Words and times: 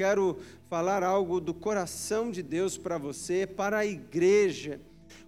Quero 0.00 0.38
falar 0.70 1.02
algo 1.02 1.40
do 1.40 1.52
coração 1.52 2.30
de 2.30 2.40
Deus 2.40 2.78
para 2.78 2.96
você, 2.98 3.48
para 3.48 3.78
a 3.78 3.84
igreja. 3.84 4.80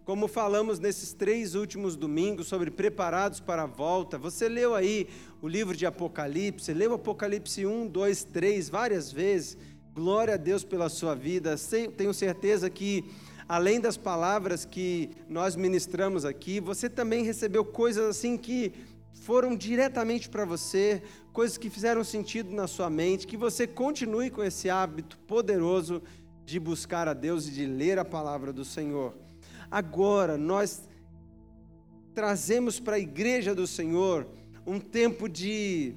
Como 0.05 0.29
falamos 0.29 0.79
nesses 0.79 1.13
três 1.13 1.57
últimos 1.57 1.97
domingos 1.97 2.47
sobre 2.47 2.71
preparados 2.71 3.41
para 3.41 3.65
a 3.65 3.67
volta, 3.67 4.17
você 4.17 4.49
leu 4.49 4.73
aí 4.73 5.09
o 5.43 5.49
livro 5.49 5.77
de 5.77 5.87
Apocalipse, 5.87 6.73
leu 6.73 6.95
Apocalipse 6.95 7.67
1, 7.67 7.89
2, 7.89 8.23
3 8.23 8.69
várias 8.69 9.11
vezes. 9.11 9.59
Glória 9.93 10.35
a 10.35 10.37
Deus 10.37 10.63
pela 10.63 10.89
sua 10.89 11.17
vida. 11.17 11.57
Tenho 11.97 12.15
certeza 12.15 12.71
que, 12.71 13.05
além 13.49 13.81
das 13.81 13.97
palavras 13.97 14.65
que 14.65 15.11
nós 15.29 15.57
ministramos 15.57 16.25
aqui, 16.25 16.61
você 16.61 16.89
também 16.89 17.25
recebeu 17.25 17.65
coisas 17.65 18.05
assim 18.05 18.37
que 18.37 18.73
foram 19.13 19.57
diretamente 19.57 20.29
para 20.29 20.45
você, 20.45 21.03
coisas 21.33 21.59
que 21.59 21.71
fizeram 21.71 22.03
sentido 22.03 22.53
na 22.53 22.67
sua 22.67 22.89
mente, 22.89 23.27
que 23.27 23.37
você 23.37 23.67
continue 23.67 24.31
com 24.31 24.43
esse 24.43 24.71
hábito 24.71 25.19
poderoso 25.27 26.03
de 26.45 26.59
buscar 26.59 27.07
a 27.07 27.15
Deus 27.15 27.47
e 27.47 27.53
de 27.53 27.67
ler 27.67 27.99
a 27.99 28.05
palavra 28.05 28.53
do 28.53 28.65
Senhor. 28.65 29.15
Agora, 29.71 30.37
nós 30.37 30.83
trazemos 32.15 32.81
para 32.81 32.97
a 32.97 32.99
igreja 32.99 33.55
do 33.55 33.67
Senhor 33.67 34.27
um 34.67 34.81
tempo 34.81 35.29
de 35.29 35.95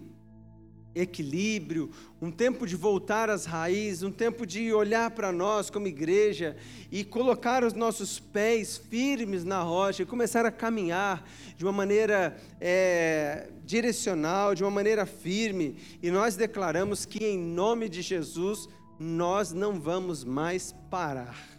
equilíbrio, 0.95 1.89
um 2.21 2.31
tempo 2.31 2.67
de 2.67 2.75
voltar 2.75 3.29
às 3.29 3.45
raízes, 3.45 4.03
um 4.03 4.11
tempo 4.11 4.45
de 4.45 4.71
olhar 4.71 5.11
para 5.11 5.31
nós 5.31 5.69
como 5.69 5.87
igreja 5.87 6.55
e 6.91 7.03
colocar 7.03 7.63
os 7.63 7.73
nossos 7.73 8.19
pés 8.19 8.77
firmes 8.77 9.43
na 9.43 9.61
rocha 9.61 10.03
e 10.03 10.05
começar 10.05 10.45
a 10.45 10.51
caminhar 10.51 11.27
de 11.57 11.65
uma 11.65 11.71
maneira 11.71 12.37
é, 12.61 13.49
direcional, 13.65 14.53
de 14.53 14.63
uma 14.63 14.71
maneira 14.71 15.05
firme. 15.05 15.75
E 16.01 16.11
nós 16.11 16.35
declaramos 16.35 17.05
que 17.05 17.25
em 17.25 17.37
nome 17.37 17.89
de 17.89 18.01
Jesus 18.01 18.69
nós 18.99 19.51
não 19.51 19.79
vamos 19.79 20.23
mais 20.23 20.73
parar. 20.89 21.53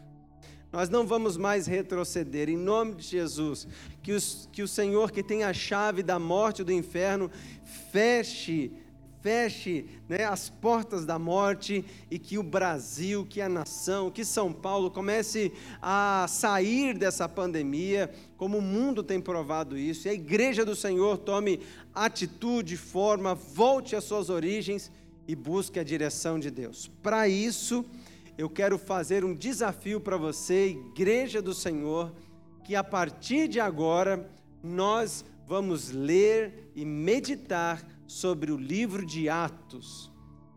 Nós 0.75 0.89
não 0.89 1.07
vamos 1.07 1.37
mais 1.37 1.69
retroceder, 1.69 2.49
em 2.49 2.57
nome 2.57 2.97
de 2.97 3.05
Jesus. 3.05 3.69
Que, 4.03 4.13
os, 4.13 4.49
que 4.51 4.61
o 4.61 4.67
Senhor, 4.67 5.13
que 5.13 5.23
tem 5.23 5.45
a 5.45 5.53
chave 5.53 6.03
da 6.03 6.19
morte 6.19 6.63
e 6.63 6.65
do 6.65 6.73
inferno, 6.73 7.31
feche 7.93 8.73
feche 9.25 9.87
né, 10.07 10.25
as 10.25 10.51
portas 10.51 11.07
da 11.07 11.19
morte 11.19 11.83
e 12.11 12.19
que 12.19 12.37
o 12.37 12.43
Brasil, 12.43 13.25
que 13.25 13.41
a 13.41 13.49
nação, 13.49 14.11
que 14.11 14.23
São 14.23 14.53
Paulo 14.53 14.91
comece 14.91 15.51
a 15.81 16.27
sair 16.29 16.93
dessa 16.93 17.27
pandemia, 17.27 18.13
como 18.37 18.59
o 18.59 18.63
mundo 18.63 19.03
tem 19.03 19.19
provado 19.19 19.79
isso, 19.79 20.07
e 20.07 20.11
a 20.11 20.15
igreja 20.15 20.63
do 20.63 20.77
Senhor 20.77 21.17
tome 21.17 21.61
atitude, 21.95 22.77
forma, 22.77 23.35
volte 23.35 23.97
às 23.97 24.05
suas 24.05 24.29
origens 24.29 24.93
e 25.27 25.35
busque 25.35 25.81
a 25.81 25.83
direção 25.83 26.39
de 26.39 26.51
Deus. 26.51 26.91
Para 27.03 27.27
isso, 27.27 27.83
eu 28.37 28.51
quero 28.51 28.77
fazer 28.77 29.25
um 29.25 29.35
desafio 29.35 30.03
para 30.03 30.19
você, 30.19 30.67
igreja 30.67 31.41
do 31.41 31.55
Senhor, 31.55 32.13
que 32.63 32.77
a 32.77 32.85
partir 32.85 33.49
de 33.49 33.59
agora 33.59 34.29
nós 34.63 35.25
vamos 35.47 35.91
ler 35.91 36.71
e 36.75 36.85
meditar 36.85 37.94
sobre 38.07 38.53
o 38.53 38.57
livro 38.57 39.05
de 39.05 39.29
Atos. 39.29 40.11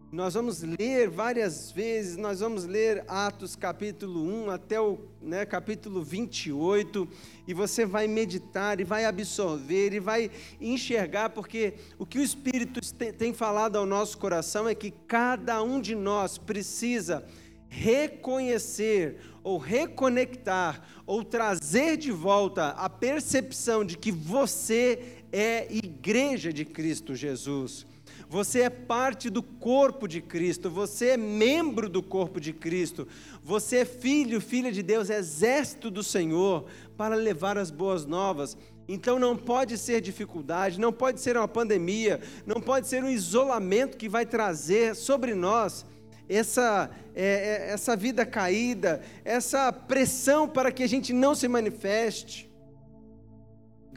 Nós 0.10 0.36
vamos 0.36 0.64
ler 0.64 1.10
várias 1.10 1.70
vezes, 1.70 2.16
nós 2.16 2.40
vamos 2.40 2.64
ler 2.64 3.04
Atos 3.10 3.58
capítulo 3.58 4.24
1 4.24 4.52
até 4.52 4.80
o 4.80 5.00
né, 5.22 5.46
capítulo 5.46 6.02
28, 6.02 7.06
e 7.46 7.54
você 7.54 7.86
vai 7.86 8.08
meditar 8.08 8.80
e 8.80 8.86
vai 8.86 9.04
absorver 9.04 9.94
e 9.94 10.00
vai 10.00 10.32
enxergar, 10.62 11.32
porque 11.32 11.74
o 12.00 12.06
que 12.06 12.20
o 12.20 12.24
Espírito 12.24 12.80
tem 13.18 13.34
falado 13.34 13.76
ao 13.76 13.86
nosso 13.86 14.18
coração 14.18 14.68
é 14.68 14.74
que 14.74 14.92
cada 14.92 15.62
um 15.62 15.82
de 15.82 15.94
nós 15.94 16.38
precisa 16.38 17.26
reconhecer 17.70 19.20
ou 19.44 19.58
reconectar 19.58 20.82
ou 21.06 21.24
trazer 21.24 21.98
de 21.98 22.12
volta 22.12 22.70
a 22.70 22.90
percepção 22.90 23.84
de 23.84 23.98
que 23.98 24.12
você 24.12 25.17
é 25.32 25.68
igreja 25.72 26.52
de 26.52 26.66
Cristo 26.66 27.16
Jesus. 27.16 27.86
Você 28.30 28.62
é 28.62 28.70
parte 28.70 29.30
do 29.30 29.42
corpo 29.42 30.08
de 30.08 30.22
Cristo, 30.22 30.70
você 30.70 31.10
é 31.10 31.18
membro 31.18 31.90
do 31.90 32.04
corpo 32.04 32.40
de 32.40 32.52
Cristo, 32.52 33.08
você 33.42 33.78
é 33.78 33.86
filho, 33.86 34.42
filha 34.42 34.72
de 34.72 34.84
Deus, 34.84 35.10
exército 35.10 35.90
do 35.90 36.04
Senhor 36.04 36.66
para 36.98 37.16
levar 37.16 37.58
as 37.58 37.72
boas 37.72 38.06
novas. 38.06 38.58
Então 38.88 39.20
não 39.20 39.36
pode 39.36 39.78
ser 39.78 40.02
dificuldade, 40.02 40.80
não 40.80 40.94
pode 40.94 41.20
ser 41.20 41.38
uma 41.38 41.48
pandemia, 41.48 42.22
não 42.46 42.62
pode 42.62 42.88
ser 42.88 43.04
um 43.04 43.10
isolamento 43.10 43.98
que 43.98 44.08
vai 44.10 44.26
trazer 44.26 44.96
sobre 44.96 45.34
nós 45.34 45.86
essa, 46.30 46.90
é, 47.16 47.24
é, 47.24 47.74
essa 47.74 47.96
vida 47.96 48.26
caída, 48.26 49.02
essa 49.24 49.72
pressão 49.72 50.48
para 50.48 50.72
que 50.72 50.84
a 50.84 50.88
gente 50.88 51.14
não 51.14 51.34
se 51.34 51.48
manifeste. 51.48 52.47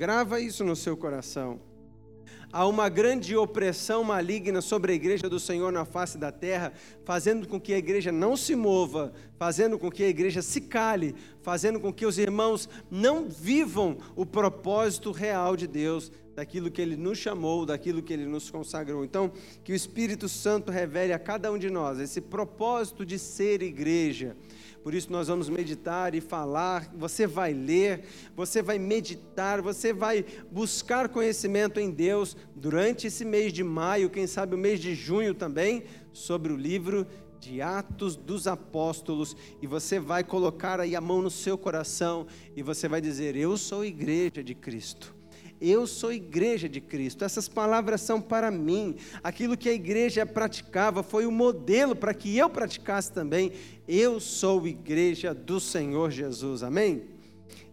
Grava 0.00 0.41
isso 0.41 0.65
no 0.65 0.75
seu 0.75 0.97
coração. 0.97 1.61
Há 2.50 2.66
uma 2.66 2.88
grande 2.88 3.37
opressão 3.37 4.03
maligna 4.03 4.62
sobre 4.62 4.93
a 4.93 4.94
igreja 4.94 5.28
do 5.28 5.38
Senhor 5.38 5.71
na 5.71 5.84
face 5.84 6.16
da 6.16 6.33
terra, 6.33 6.72
fazendo 7.05 7.47
com 7.47 7.61
que 7.61 7.75
a 7.75 7.77
igreja 7.77 8.10
não 8.10 8.34
se 8.34 8.56
mova, 8.56 9.12
fazendo 9.37 9.78
com 9.78 9.91
que 9.91 10.03
a 10.03 10.09
igreja 10.09 10.41
se 10.41 10.62
cale, 10.62 11.15
fazendo 11.43 11.78
com 11.78 11.93
que 11.93 12.06
os 12.06 12.16
irmãos 12.16 12.66
não 12.91 13.28
vivam 13.28 13.99
o 14.16 14.25
propósito 14.25 15.12
real 15.12 15.55
de 15.55 15.66
Deus 15.66 16.10
daquilo 16.41 16.71
que 16.71 16.81
Ele 16.81 16.97
nos 16.97 17.19
chamou, 17.19 17.67
daquilo 17.67 18.03
que 18.03 18.15
Ele 18.15 18.25
nos 18.25 18.51
consagrou. 18.51 19.05
Então, 19.05 19.31
que 19.62 19.73
o 19.73 19.75
Espírito 19.75 20.27
Santo 20.27 20.73
revele 20.73 21.12
a 21.12 21.19
cada 21.19 21.53
um 21.53 21.59
de 21.59 21.69
nós 21.69 22.01
esse 22.01 22.19
propósito 22.19 23.05
de 23.05 23.19
ser 23.19 23.61
igreja. 23.61 24.34
Por 24.83 24.95
isso 24.95 25.12
nós 25.12 25.28
vamos 25.28 25.51
meditar 25.51 26.15
e 26.15 26.21
falar. 26.23 26.91
Você 26.97 27.27
vai 27.27 27.53
ler, 27.53 28.05
você 28.34 28.62
vai 28.62 28.78
meditar, 28.78 29.61
você 29.61 29.93
vai 29.93 30.25
buscar 30.51 31.11
conhecimento 31.11 31.78
em 31.78 31.91
Deus 31.91 32.34
durante 32.57 33.09
esse 33.09 33.22
mês 33.22 33.53
de 33.53 33.62
maio, 33.62 34.09
quem 34.09 34.27
sabe 34.27 34.55
o 34.55 34.59
mês 34.59 34.81
de 34.81 34.95
junho 34.95 35.34
também, 35.34 35.84
sobre 36.11 36.55
o 36.55 36.57
livro 36.57 37.07
de 37.39 37.61
Atos 37.61 38.17
dos 38.17 38.47
Apóstolos, 38.47 39.37
e 39.61 39.67
você 39.67 40.01
vai 40.01 40.25
colocar 40.25 40.81
aí 40.81 40.97
a 40.97 41.03
mão 41.03 41.21
no 41.21 41.31
seu 41.31 41.59
coração 41.59 42.27
e 42.57 42.62
você 42.62 42.89
vai 42.89 43.03
dizer: 43.03 43.37
Eu 43.37 43.59
sou 43.59 43.84
igreja 43.84 44.43
de 44.43 44.55
Cristo. 44.55 45.19
Eu 45.60 45.87
sou 45.87 46.10
igreja 46.10 46.69
de 46.69 46.81
Cristo. 46.81 47.22
Essas 47.22 47.47
palavras 47.48 48.00
são 48.00 48.21
para 48.21 48.50
mim. 48.50 48.97
Aquilo 49.22 49.56
que 49.56 49.69
a 49.69 49.75
igreja 49.75 50.25
praticava 50.25 51.03
foi 51.03 51.26
o 51.26 51.31
modelo 51.31 51.94
para 51.94 52.15
que 52.15 52.37
eu 52.37 52.48
praticasse 52.48 53.12
também. 53.12 53.53
Eu 53.87 54.19
sou 54.19 54.66
igreja 54.66 55.34
do 55.34 55.60
Senhor 55.60 56.10
Jesus. 56.10 56.62
Amém? 56.62 57.04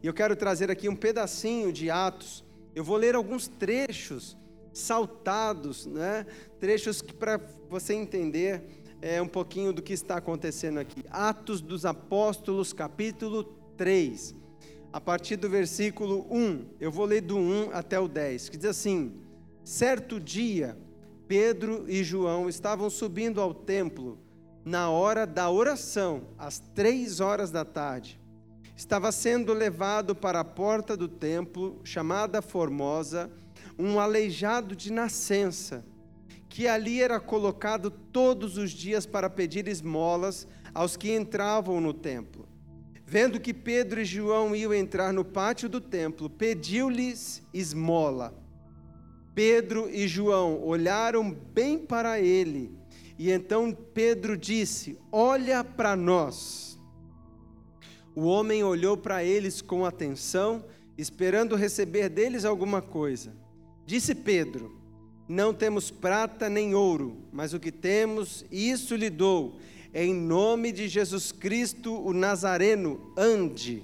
E 0.04 0.08
eu 0.08 0.14
quero 0.14 0.36
trazer 0.36 0.70
aqui 0.70 0.90
um 0.90 0.96
pedacinho 0.96 1.72
de 1.72 1.90
Atos. 1.90 2.44
Eu 2.76 2.84
vou 2.84 2.98
ler 2.98 3.16
alguns 3.16 3.48
trechos 3.48 4.36
saltados, 4.74 5.86
né? 5.86 6.26
Trechos 6.60 7.02
para 7.02 7.40
você 7.70 7.94
entender 7.94 8.64
é, 9.02 9.22
um 9.22 9.28
pouquinho 9.28 9.72
do 9.72 9.82
que 9.82 9.94
está 9.94 10.18
acontecendo 10.18 10.78
aqui. 10.78 11.06
Atos 11.10 11.62
dos 11.62 11.86
Apóstolos, 11.86 12.74
capítulo 12.74 13.44
3 13.78 14.47
a 14.98 15.00
partir 15.00 15.36
do 15.36 15.48
versículo 15.48 16.26
1, 16.28 16.70
eu 16.80 16.92
vou 16.92 17.06
ler 17.06 17.22
do 17.22 17.38
1 17.38 17.70
até 17.72 18.00
o 18.00 18.08
10, 18.08 18.50
que 18.50 18.58
diz 18.58 18.66
assim: 18.66 19.14
Certo 19.64 20.20
dia, 20.20 20.76
Pedro 21.28 21.86
e 21.88 22.04
João 22.04 22.50
estavam 22.50 22.90
subindo 22.90 23.40
ao 23.40 23.54
templo 23.54 24.18
na 24.66 24.90
hora 24.90 25.28
da 25.28 25.52
oração, 25.52 26.30
às 26.36 26.58
três 26.74 27.20
horas 27.20 27.52
da 27.52 27.64
tarde. 27.64 28.20
Estava 28.76 29.12
sendo 29.12 29.54
levado 29.54 30.16
para 30.16 30.40
a 30.40 30.44
porta 30.44 30.98
do 30.98 31.08
templo, 31.08 31.80
chamada 31.84 32.42
Formosa, 32.42 33.30
um 33.78 34.00
aleijado 34.00 34.76
de 34.76 34.92
nascença, 34.92 35.86
que 36.50 36.68
ali 36.68 37.04
era 37.04 37.20
colocado 37.20 37.92
todos 37.92 38.58
os 38.58 38.72
dias 38.72 39.06
para 39.06 39.30
pedir 39.30 39.68
esmolas 39.68 40.48
aos 40.74 40.98
que 40.98 41.16
entravam 41.16 41.80
no 41.80 41.94
templo. 41.94 42.47
Vendo 43.10 43.40
que 43.40 43.54
Pedro 43.54 44.02
e 44.02 44.06
João 44.06 44.54
iam 44.54 44.74
entrar 44.74 45.14
no 45.14 45.24
pátio 45.24 45.70
do 45.70 45.80
templo, 45.80 46.30
pediu-lhes 46.30 47.42
esmola. 47.54 48.38
Pedro 49.34 49.90
e 49.90 50.10
João 50.10 50.62
olharam 50.62 51.32
bem 51.32 51.80
para 51.80 52.20
ele, 52.20 52.70
e 53.18 53.32
então 53.32 53.72
Pedro 53.72 54.36
disse: 54.36 55.00
Olha 55.10 55.64
para 55.64 55.96
nós. 55.96 56.78
O 58.14 58.26
homem 58.26 58.62
olhou 58.62 58.98
para 58.98 59.24
eles 59.24 59.62
com 59.62 59.86
atenção, 59.86 60.66
esperando 60.98 61.56
receber 61.56 62.10
deles 62.10 62.44
alguma 62.44 62.82
coisa. 62.82 63.34
Disse 63.86 64.14
Pedro: 64.14 64.82
Não 65.30 65.54
temos 65.54 65.90
prata 65.90 66.50
nem 66.50 66.76
ouro, 66.76 67.20
mas 67.32 67.54
o 67.54 67.60
que 67.60 67.72
temos, 67.72 68.44
isso 68.52 68.98
lhe 68.98 69.10
dou 69.10 69.58
em 70.00 70.14
nome 70.14 70.72
de 70.72 70.88
Jesus 70.88 71.32
Cristo, 71.32 71.92
o 71.92 72.14
Nazareno, 72.14 73.12
ande. 73.18 73.84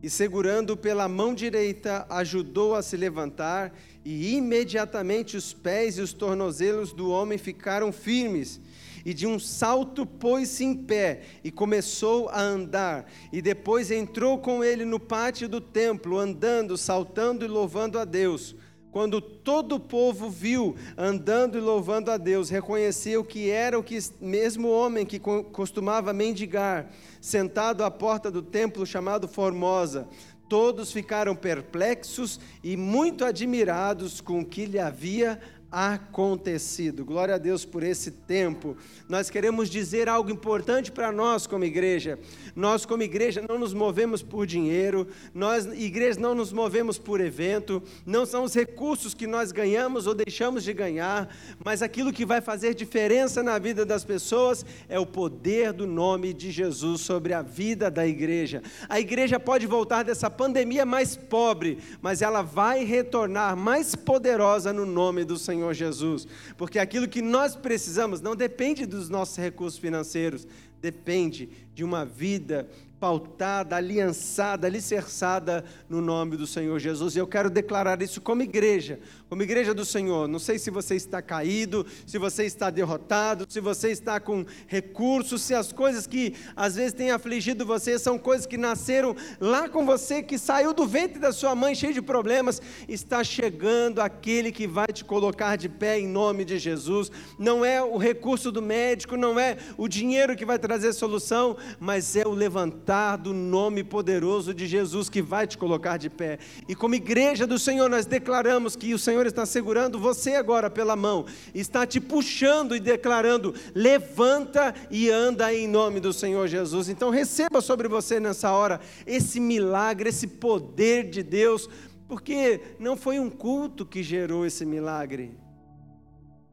E 0.00 0.08
segurando 0.08 0.76
pela 0.76 1.08
mão 1.08 1.34
direita, 1.34 2.06
ajudou 2.08 2.76
a 2.76 2.80
se 2.80 2.96
levantar, 2.96 3.76
e 4.04 4.36
imediatamente 4.36 5.36
os 5.36 5.52
pés 5.52 5.98
e 5.98 6.00
os 6.00 6.12
tornozelos 6.12 6.92
do 6.92 7.10
homem 7.10 7.38
ficaram 7.38 7.90
firmes. 7.90 8.60
e 9.02 9.14
de 9.14 9.26
um 9.26 9.38
salto 9.38 10.04
pôs-se 10.04 10.62
em 10.62 10.74
pé 10.74 11.22
e 11.42 11.50
começou 11.50 12.28
a 12.28 12.40
andar. 12.40 13.10
E 13.32 13.40
depois 13.40 13.90
entrou 13.90 14.38
com 14.38 14.62
ele 14.62 14.84
no 14.84 15.00
pátio 15.00 15.48
do 15.48 15.58
templo, 15.58 16.18
andando, 16.18 16.76
saltando 16.76 17.42
e 17.44 17.48
louvando 17.48 17.98
a 17.98 18.04
Deus. 18.04 18.54
Quando 18.90 19.20
todo 19.20 19.76
o 19.76 19.80
povo 19.80 20.28
viu 20.28 20.74
andando 20.98 21.56
e 21.56 21.60
louvando 21.60 22.10
a 22.10 22.16
Deus, 22.16 22.50
reconheceu 22.50 23.22
que 23.22 23.48
era 23.48 23.78
o 23.78 23.84
que 23.84 23.98
mesmo 24.20 24.68
homem 24.68 25.06
que 25.06 25.18
costumava 25.18 26.12
mendigar, 26.12 26.90
sentado 27.20 27.84
à 27.84 27.90
porta 27.90 28.30
do 28.30 28.42
templo 28.42 28.84
chamado 28.84 29.28
Formosa. 29.28 30.08
Todos 30.48 30.90
ficaram 30.90 31.36
perplexos 31.36 32.40
e 32.64 32.76
muito 32.76 33.24
admirados 33.24 34.20
com 34.20 34.40
o 34.40 34.44
que 34.44 34.66
lhe 34.66 34.80
havia 34.80 35.40
acontecido. 35.70 37.04
Glória 37.04 37.36
a 37.36 37.38
Deus 37.38 37.64
por 37.64 37.82
esse 37.82 38.10
tempo. 38.10 38.76
Nós 39.08 39.30
queremos 39.30 39.70
dizer 39.70 40.08
algo 40.08 40.30
importante 40.30 40.90
para 40.90 41.12
nós 41.12 41.46
como 41.46 41.64
igreja. 41.64 42.18
Nós 42.56 42.84
como 42.84 43.02
igreja 43.02 43.44
não 43.48 43.58
nos 43.58 43.72
movemos 43.72 44.22
por 44.22 44.46
dinheiro, 44.46 45.06
nós 45.32 45.66
igreja 45.66 46.18
não 46.18 46.34
nos 46.34 46.52
movemos 46.52 46.98
por 46.98 47.20
evento, 47.20 47.82
não 48.04 48.26
são 48.26 48.42
os 48.42 48.54
recursos 48.54 49.14
que 49.14 49.26
nós 49.26 49.52
ganhamos 49.52 50.06
ou 50.06 50.14
deixamos 50.14 50.64
de 50.64 50.72
ganhar, 50.72 51.34
mas 51.64 51.82
aquilo 51.82 52.12
que 52.12 52.26
vai 52.26 52.40
fazer 52.40 52.74
diferença 52.74 53.42
na 53.42 53.58
vida 53.58 53.86
das 53.86 54.04
pessoas 54.04 54.66
é 54.88 54.98
o 54.98 55.06
poder 55.06 55.72
do 55.72 55.86
nome 55.86 56.32
de 56.32 56.50
Jesus 56.50 57.02
sobre 57.02 57.32
a 57.32 57.42
vida 57.42 57.90
da 57.90 58.06
igreja. 58.06 58.62
A 58.88 58.98
igreja 58.98 59.38
pode 59.38 59.66
voltar 59.66 60.02
dessa 60.02 60.28
pandemia 60.28 60.84
mais 60.84 61.16
pobre, 61.16 61.78
mas 62.02 62.22
ela 62.22 62.42
vai 62.42 62.84
retornar 62.84 63.56
mais 63.56 63.94
poderosa 63.94 64.72
no 64.72 64.84
nome 64.84 65.24
do 65.24 65.38
Senhor 65.38 65.59
Senhor 65.60 65.74
Jesus, 65.74 66.26
porque 66.56 66.78
aquilo 66.78 67.06
que 67.06 67.20
nós 67.20 67.54
precisamos 67.54 68.22
não 68.22 68.34
depende 68.34 68.86
dos 68.86 69.10
nossos 69.10 69.36
recursos 69.36 69.78
financeiros, 69.78 70.46
depende 70.80 71.50
de 71.74 71.84
uma 71.84 72.04
vida 72.04 72.66
pautada, 73.00 73.74
aliançada, 73.76 74.66
alicerçada 74.66 75.64
no 75.88 76.02
nome 76.02 76.36
do 76.36 76.46
Senhor 76.46 76.78
Jesus. 76.78 77.16
E 77.16 77.18
eu 77.18 77.26
quero 77.26 77.48
declarar 77.48 78.02
isso 78.02 78.20
como 78.20 78.42
igreja, 78.42 79.00
como 79.26 79.42
igreja 79.42 79.72
do 79.72 79.86
Senhor. 79.86 80.28
Não 80.28 80.38
sei 80.38 80.58
se 80.58 80.70
você 80.70 80.96
está 80.96 81.22
caído, 81.22 81.86
se 82.06 82.18
você 82.18 82.44
está 82.44 82.68
derrotado, 82.68 83.46
se 83.48 83.58
você 83.58 83.90
está 83.90 84.20
com 84.20 84.44
recursos, 84.66 85.40
se 85.40 85.54
as 85.54 85.72
coisas 85.72 86.06
que 86.06 86.34
às 86.54 86.74
vezes 86.76 86.92
têm 86.92 87.10
afligido 87.10 87.64
você 87.64 87.98
são 87.98 88.18
coisas 88.18 88.44
que 88.44 88.58
nasceram 88.58 89.16
lá 89.40 89.66
com 89.66 89.86
você, 89.86 90.22
que 90.22 90.36
saiu 90.36 90.74
do 90.74 90.86
ventre 90.86 91.18
da 91.18 91.32
sua 91.32 91.54
mãe 91.54 91.74
cheio 91.74 91.94
de 91.94 92.02
problemas. 92.02 92.60
Está 92.86 93.24
chegando 93.24 94.02
aquele 94.02 94.52
que 94.52 94.66
vai 94.66 94.88
te 94.88 95.06
colocar 95.06 95.56
de 95.56 95.70
pé 95.70 95.98
em 95.98 96.06
nome 96.06 96.44
de 96.44 96.58
Jesus. 96.58 97.10
Não 97.38 97.64
é 97.64 97.82
o 97.82 97.96
recurso 97.96 98.52
do 98.52 98.60
médico, 98.60 99.16
não 99.16 99.40
é 99.40 99.56
o 99.78 99.88
dinheiro 99.88 100.36
que 100.36 100.44
vai 100.44 100.58
trazer 100.58 100.92
solução, 100.92 101.56
mas 101.78 102.14
é 102.14 102.26
o 102.26 102.32
levantar 102.32 102.89
do 103.16 103.32
nome 103.32 103.84
poderoso 103.84 104.52
de 104.52 104.66
Jesus 104.66 105.08
que 105.08 105.22
vai 105.22 105.46
te 105.46 105.56
colocar 105.56 105.96
de 105.96 106.10
pé. 106.10 106.40
E 106.68 106.74
como 106.74 106.96
igreja 106.96 107.46
do 107.46 107.56
Senhor, 107.56 107.88
nós 107.88 108.04
declaramos 108.04 108.74
que 108.74 108.92
o 108.92 108.98
Senhor 108.98 109.26
está 109.26 109.46
segurando 109.46 109.96
você 109.96 110.34
agora 110.34 110.68
pela 110.68 110.96
mão, 110.96 111.24
está 111.54 111.86
te 111.86 112.00
puxando 112.00 112.74
e 112.74 112.80
declarando: 112.80 113.54
levanta 113.72 114.74
e 114.90 115.08
anda 115.08 115.54
em 115.54 115.68
nome 115.68 116.00
do 116.00 116.12
Senhor 116.12 116.48
Jesus. 116.48 116.88
Então 116.88 117.10
receba 117.10 117.60
sobre 117.60 117.86
você 117.86 118.18
nessa 118.18 118.50
hora 118.50 118.80
esse 119.06 119.38
milagre, 119.38 120.08
esse 120.08 120.26
poder 120.26 121.08
de 121.08 121.22
Deus, 121.22 121.70
porque 122.08 122.60
não 122.80 122.96
foi 122.96 123.20
um 123.20 123.30
culto 123.30 123.86
que 123.86 124.02
gerou 124.02 124.44
esse 124.44 124.66
milagre. 124.66 125.38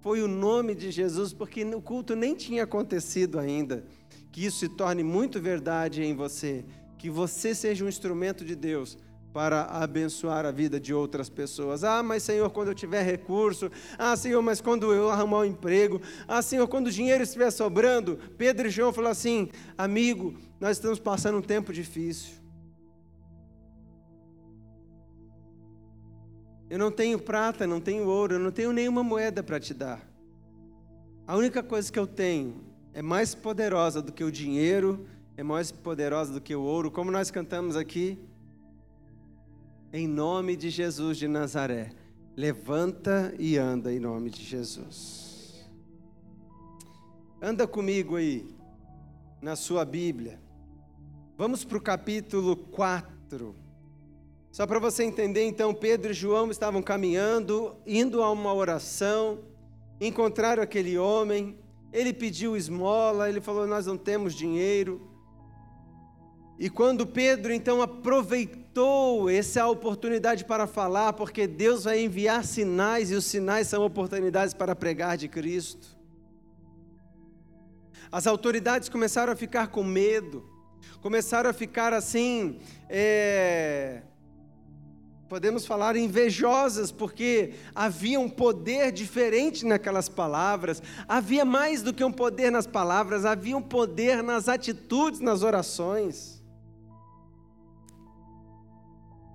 Foi 0.01 0.21
o 0.21 0.27
nome 0.27 0.75
de 0.75 0.91
Jesus, 0.91 1.33
porque 1.33 1.63
o 1.63 1.81
culto 1.81 2.15
nem 2.15 2.35
tinha 2.35 2.63
acontecido 2.63 3.39
ainda 3.39 3.83
que 4.37 4.45
isso 4.45 4.59
se 4.59 4.69
torne 4.69 5.01
muito 5.01 5.41
verdade 5.41 6.03
em 6.03 6.15
você, 6.15 6.63
que 6.95 7.09
você 7.09 7.55
seja 7.55 7.83
um 7.83 7.87
instrumento 7.87 8.45
de 8.45 8.55
Deus 8.55 8.95
para 9.33 9.63
abençoar 9.63 10.45
a 10.45 10.51
vida 10.51 10.79
de 10.79 10.93
outras 10.93 11.27
pessoas. 11.27 11.83
Ah, 11.83 12.03
mas 12.03 12.21
Senhor, 12.21 12.47
quando 12.51 12.67
eu 12.67 12.75
tiver 12.75 13.01
recurso. 13.01 13.71
Ah, 13.97 14.15
Senhor, 14.15 14.39
mas 14.43 14.61
quando 14.61 14.93
eu 14.93 15.09
arrumar 15.09 15.39
um 15.39 15.45
emprego. 15.45 15.99
Ah, 16.27 16.43
Senhor, 16.43 16.67
quando 16.67 16.85
o 16.85 16.91
dinheiro 16.91 17.23
estiver 17.23 17.49
sobrando. 17.49 18.19
Pedro 18.37 18.67
e 18.67 18.69
João 18.69 18.93
falaram 18.93 19.13
assim: 19.13 19.49
amigo, 19.75 20.35
nós 20.59 20.77
estamos 20.77 20.99
passando 20.99 21.39
um 21.39 21.41
tempo 21.41 21.73
difícil. 21.73 22.35
Eu 26.69 26.77
não 26.77 26.91
tenho 26.91 27.17
prata, 27.17 27.65
não 27.65 27.81
tenho 27.81 28.07
ouro, 28.07 28.35
eu 28.35 28.39
não 28.39 28.51
tenho 28.51 28.71
nenhuma 28.71 29.03
moeda 29.03 29.41
para 29.41 29.59
te 29.59 29.73
dar. 29.73 30.07
A 31.25 31.35
única 31.35 31.63
coisa 31.63 31.91
que 31.91 31.97
eu 31.97 32.05
tenho 32.05 32.66
é 32.97 33.01
mais 33.03 33.35
poderosa 33.35 34.01
do 34.01 34.11
que 34.11 34.23
o 34.23 34.31
dinheiro, 34.31 35.05
é 35.37 35.43
mais 35.43 35.71
poderosa 35.71 36.33
do 36.33 36.41
que 36.41 36.55
o 36.55 36.63
ouro, 36.63 36.89
como 36.89 37.11
nós 37.11 37.29
cantamos 37.29 37.75
aqui. 37.75 38.17
Em 39.93 40.07
nome 40.07 40.55
de 40.55 40.71
Jesus 40.71 41.15
de 41.19 41.27
Nazaré, 41.27 41.91
levanta 42.35 43.35
e 43.37 43.55
anda 43.55 43.93
em 43.93 43.99
nome 43.99 44.31
de 44.31 44.43
Jesus. 44.43 45.63
Anda 47.39 47.67
comigo 47.67 48.15
aí, 48.15 48.49
na 49.43 49.55
sua 49.55 49.85
Bíblia. 49.85 50.39
Vamos 51.37 51.63
para 51.63 51.77
o 51.77 51.81
capítulo 51.81 52.55
4. 52.55 53.55
Só 54.51 54.65
para 54.65 54.79
você 54.79 55.03
entender, 55.03 55.43
então, 55.43 55.71
Pedro 55.71 56.09
e 56.09 56.15
João 56.15 56.49
estavam 56.49 56.81
caminhando, 56.81 57.75
indo 57.85 58.23
a 58.23 58.31
uma 58.31 58.55
oração, 58.55 59.41
encontraram 60.01 60.63
aquele 60.63 60.97
homem, 60.97 61.59
ele 61.91 62.13
pediu 62.13 62.55
esmola, 62.55 63.29
ele 63.29 63.41
falou: 63.41 63.65
Nós 63.67 63.85
não 63.85 63.97
temos 63.97 64.33
dinheiro. 64.33 65.09
E 66.59 66.69
quando 66.69 67.05
Pedro 67.05 67.53
então 67.53 67.81
aproveitou 67.81 69.29
essa 69.29 69.67
oportunidade 69.67 70.43
para 70.43 70.65
falar, 70.65 71.13
porque 71.13 71.45
Deus 71.45 71.83
vai 71.83 72.03
enviar 72.03 72.43
sinais 72.43 73.11
e 73.11 73.15
os 73.15 73.25
sinais 73.25 73.67
são 73.67 73.85
oportunidades 73.85 74.53
para 74.53 74.75
pregar 74.75 75.17
de 75.17 75.27
Cristo. 75.27 75.95
As 78.11 78.25
autoridades 78.25 78.89
começaram 78.89 79.33
a 79.33 79.35
ficar 79.35 79.67
com 79.67 79.83
medo, 79.83 80.43
começaram 81.01 81.49
a 81.49 81.53
ficar 81.53 81.93
assim, 81.93 82.59
é, 82.89 84.01
podemos 85.27 85.65
falar 85.65 85.95
invejosas, 85.95 86.91
porque 86.91 87.53
havia 87.75 88.19
um 88.19 88.29
poder 88.29 88.91
diferente 88.91 89.65
naquelas 89.65 90.07
palavras, 90.07 90.81
havia 91.07 91.43
mais 91.43 91.81
do 91.81 91.93
que 91.93 92.03
um 92.03 92.11
poder 92.11 92.51
nas 92.51 92.65
palavras, 92.65 93.25
havia 93.25 93.57
um 93.57 93.61
poder 93.61 94.23
nas 94.23 94.47
atitudes, 94.47 95.19
nas 95.19 95.43
orações. 95.43 96.41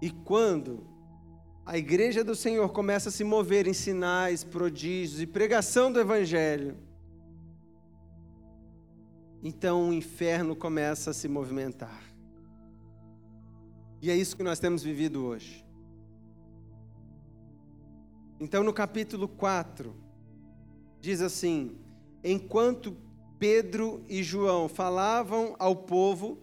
E 0.01 0.11
quando 0.11 0.87
a 1.65 1.79
igreja 1.79 2.25
do 2.25 2.35
Senhor 2.35 2.71
começa 2.71 3.09
a 3.09 3.13
se 3.13 3.23
mover 3.23 3.67
em 3.67 3.75
sinais, 3.75 4.43
prodígios 4.43 5.21
e 5.21 5.27
pregação 5.27 5.93
do 5.93 6.01
Evangelho, 6.01 6.77
então 9.43 9.91
o 9.91 9.93
inferno 9.93 10.57
começa 10.57 11.11
a 11.11 11.15
se 11.15 11.29
movimentar. 11.29 12.03
E 14.01 14.11
é 14.11 14.17
isso 14.17 14.37
que 14.37 14.43
nós 14.43 14.59
temos 14.59 14.83
vivido 14.83 15.25
hoje. 15.25 15.65
Então, 18.43 18.65
no 18.65 18.73
capítulo 18.73 19.29
4, 19.29 19.95
diz 21.01 21.23
assim: 21.23 21.77
Enquanto 22.25 22.97
Pedro 23.39 24.05
e 24.09 24.21
João 24.21 24.69
falavam 24.69 25.55
ao 25.61 25.77
povo, 25.77 26.41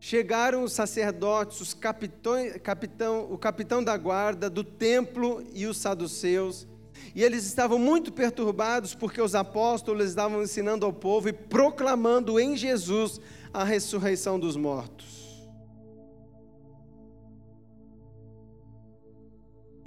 chegaram 0.00 0.62
os 0.62 0.72
sacerdotes, 0.72 1.60
os 1.60 1.74
capitões, 1.74 2.56
capitão, 2.62 3.30
o 3.30 3.36
capitão 3.36 3.84
da 3.84 3.94
guarda 3.94 4.48
do 4.48 4.64
templo 4.64 5.44
e 5.52 5.66
os 5.66 5.76
saduceus, 5.76 6.66
e 7.14 7.22
eles 7.22 7.44
estavam 7.44 7.78
muito 7.78 8.10
perturbados 8.10 8.94
porque 8.94 9.20
os 9.20 9.34
apóstolos 9.34 10.08
estavam 10.08 10.42
ensinando 10.42 10.86
ao 10.86 10.94
povo 10.94 11.28
e 11.28 11.32
proclamando 11.34 12.40
em 12.40 12.56
Jesus 12.56 13.20
a 13.52 13.64
ressurreição 13.64 14.40
dos 14.40 14.56
mortos. 14.56 15.23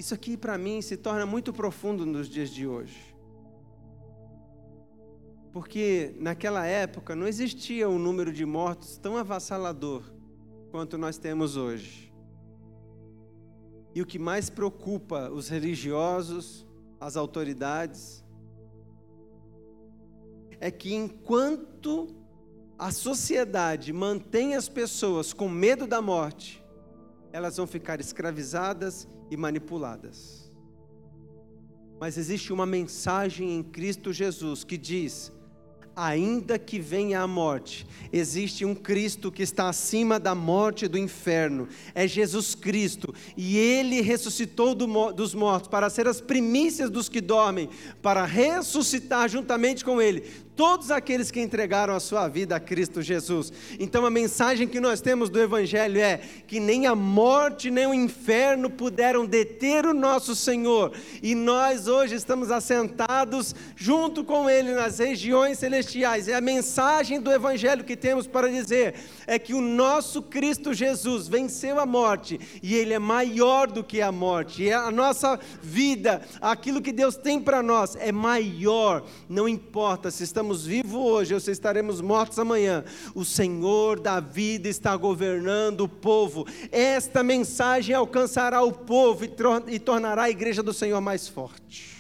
Isso 0.08 0.14
aqui 0.14 0.38
para 0.38 0.58
mim 0.58 0.82
se 0.82 0.96
torna 0.96 1.26
muito 1.26 1.52
profundo 1.52 2.06
nos 2.06 2.30
dias 2.30 2.50
de 2.50 2.66
hoje. 2.66 3.14
Porque 5.52 6.16
naquela 6.18 6.66
época 6.66 7.14
não 7.14 7.28
existia 7.28 7.90
um 7.90 8.00
número 8.00 8.32
de 8.32 8.46
mortos 8.46 8.98
tão 8.98 9.18
avassalador 9.18 10.04
quanto 10.72 10.98
nós 10.98 11.18
temos 11.18 11.58
hoje. 11.58 12.10
E 13.94 14.02
o 14.02 14.06
que 14.06 14.18
mais 14.18 14.50
preocupa 14.50 15.30
os 15.30 15.50
religiosos, 15.50 16.66
as 17.02 17.18
autoridades, 17.18 18.24
é 20.58 20.72
que 20.72 20.96
enquanto 20.96 22.16
a 22.80 22.92
sociedade 22.92 23.92
mantém 23.92 24.56
as 24.56 24.70
pessoas 24.70 25.34
com 25.34 25.50
medo 25.50 25.86
da 25.86 26.02
morte, 26.02 26.64
elas 27.34 27.58
vão 27.58 27.68
ficar 27.68 28.00
escravizadas 28.00 29.06
e 29.30 29.38
manipuladas. 29.38 30.52
Mas 32.00 32.18
existe 32.18 32.54
uma 32.54 32.66
mensagem 32.66 33.58
em 33.58 33.64
Cristo 33.64 34.14
Jesus 34.14 34.64
que 34.64 34.78
diz: 34.78 35.32
ainda 35.96 36.60
que 36.60 36.80
venha 36.80 37.22
a 37.22 37.28
morte, 37.28 37.88
existe 38.14 38.64
um 38.64 38.76
Cristo 38.76 39.32
que 39.32 39.42
está 39.42 39.68
acima 39.68 40.20
da 40.20 40.36
morte 40.36 40.86
e 40.86 40.88
do 40.88 40.98
inferno. 40.98 41.68
É 41.96 42.08
Jesus 42.08 42.54
Cristo. 42.54 43.14
E 43.36 43.58
ele 43.58 44.02
ressuscitou 44.02 44.76
do, 44.76 45.12
dos 45.12 45.34
mortos 45.34 45.68
para 45.68 45.90
ser 45.90 46.08
as 46.08 46.22
primícias 46.22 46.92
dos 46.92 47.10
que 47.10 47.20
dormem, 47.20 47.68
para 48.00 48.26
ressuscitar 48.26 49.28
juntamente 49.28 49.84
com 49.84 50.00
ele 50.00 50.47
todos 50.58 50.90
aqueles 50.90 51.30
que 51.30 51.40
entregaram 51.40 51.96
a 51.96 52.00
sua 52.00 52.28
vida 52.28 52.56
a 52.56 52.60
Cristo 52.60 53.00
Jesus. 53.00 53.54
Então 53.80 54.08
a 54.08 54.10
mensagem 54.10 54.68
que 54.68 54.80
nós 54.80 55.00
temos 55.00 55.30
do 55.30 55.40
Evangelho 55.40 56.02
é 56.02 56.20
que 56.48 56.60
nem 56.60 56.88
a 56.88 56.96
morte 56.96 57.70
nem 57.70 57.86
o 57.86 57.94
inferno 57.94 58.68
puderam 58.68 59.24
deter 59.24 59.86
o 59.86 59.94
nosso 59.94 60.36
Senhor, 60.36 60.92
e 61.22 61.36
nós 61.36 61.88
hoje 61.88 62.16
estamos 62.16 62.50
assentados 62.50 63.54
junto 63.76 64.24
com 64.24 64.50
Ele 64.50 64.74
nas 64.74 64.98
regiões 64.98 65.60
celestiais. 65.60 66.28
É 66.28 66.34
a 66.34 66.42
mensagem 66.42 67.22
do 67.22 67.32
Evangelho 67.32 67.84
que 67.84 67.96
temos 67.96 68.26
para 68.26 68.50
dizer 68.50 68.96
é 69.28 69.38
que 69.38 69.54
o 69.54 69.62
nosso 69.62 70.24
Cristo 70.24 70.74
Jesus 70.74 71.28
venceu 71.28 71.80
a 71.80 71.86
morte 71.86 72.40
e 72.64 72.74
Ele 72.74 72.94
é 72.94 73.00
maior 73.00 73.68
do 73.68 73.84
que 73.84 74.02
a 74.02 74.12
morte. 74.12 74.64
E 74.64 74.74
a 74.74 74.90
nossa 74.90 75.40
vida, 75.62 76.22
aquilo 76.42 76.82
que 76.82 76.92
Deus 76.92 77.16
tem 77.16 77.40
para 77.40 77.62
nós, 77.62 77.96
é 77.98 78.12
maior. 78.12 79.04
Não 79.30 79.48
importa 79.48 80.10
se 80.10 80.24
estamos 80.24 80.47
estamos 80.48 80.66
vivos 80.66 80.94
hoje 80.94 81.34
ou 81.34 81.40
se 81.40 81.52
estaremos 81.52 82.00
mortos 82.00 82.40
amanhã, 82.40 82.84
o 83.14 83.26
Senhor 83.26 84.00
da 84.00 84.20
vida 84.20 84.70
está 84.70 84.96
governando 84.96 85.82
o 85.82 85.90
povo. 85.90 86.46
Esta 86.72 87.22
mensagem 87.22 87.94
alcançará 87.94 88.62
o 88.62 88.72
povo 88.72 89.26
e, 89.26 89.32
e 89.68 89.80
tornará 89.80 90.24
a 90.24 90.30
igreja 90.30 90.64
do 90.64 90.74
Senhor 90.74 91.02
mais 91.02 91.28
forte. 91.28 91.98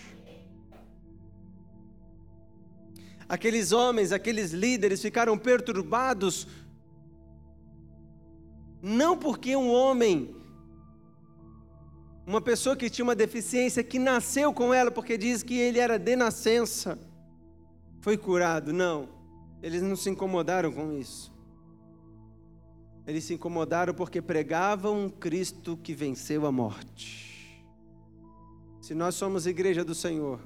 Aqueles 3.27 3.73
homens, 3.73 4.13
aqueles 4.13 4.51
líderes 4.51 5.01
ficaram 5.01 5.37
perturbados, 5.37 6.47
não 8.81 9.17
porque 9.17 9.55
um 9.57 9.69
homem 9.69 10.33
uma 12.25 12.41
pessoa 12.41 12.75
que 12.75 12.89
tinha 12.89 13.05
uma 13.05 13.15
deficiência 13.15 13.81
que 13.81 13.97
nasceu 13.97 14.53
com 14.53 14.73
ela, 14.73 14.91
porque 14.91 15.17
diz 15.17 15.41
que 15.43 15.57
ele 15.57 15.79
era 15.79 15.97
de 15.97 16.13
nascença 16.13 16.99
foi 18.07 18.15
curado. 18.15 18.71
Não, 18.71 19.09
eles 19.61 19.81
não 19.81 19.97
se 19.97 20.09
incomodaram 20.09 20.71
com 20.71 20.93
isso. 20.93 21.29
Eles 23.05 23.25
se 23.25 23.33
incomodaram 23.33 23.93
porque 23.93 24.21
pregavam 24.21 25.07
um 25.07 25.09
Cristo 25.09 25.75
que 25.75 25.93
venceu 25.93 26.45
a 26.45 26.51
morte. 26.51 27.61
Se 28.79 28.95
nós 28.95 29.15
somos 29.15 29.45
igreja 29.45 29.83
do 29.83 29.93
Senhor 29.93 30.39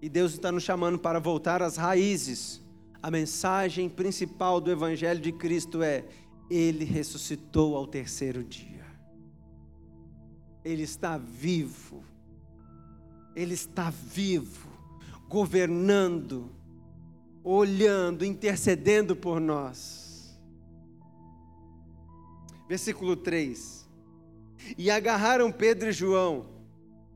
e 0.00 0.08
Deus 0.08 0.32
está 0.32 0.50
nos 0.50 0.62
chamando 0.62 0.98
para 0.98 1.20
voltar 1.20 1.60
às 1.60 1.76
raízes, 1.76 2.62
a 3.02 3.10
mensagem 3.10 3.86
principal 3.86 4.58
do 4.58 4.70
Evangelho 4.70 5.20
de 5.20 5.32
Cristo 5.32 5.82
é: 5.82 6.06
Ele 6.48 6.86
ressuscitou 6.86 7.76
ao 7.76 7.86
terceiro 7.86 8.42
dia. 8.42 8.86
Ele 10.64 10.84
está 10.84 11.18
vivo. 11.18 12.02
Ele 13.36 13.52
está 13.52 13.90
vivo 13.90 14.72
governando, 15.34 16.48
olhando, 17.44 18.24
intercedendo 18.24 19.14
por 19.14 19.38
nós. 19.38 20.34
Versículo 22.66 23.14
3: 23.14 23.86
E 24.78 24.90
agarraram 24.90 25.52
Pedro 25.52 25.90
e 25.90 25.92
João, 25.92 26.46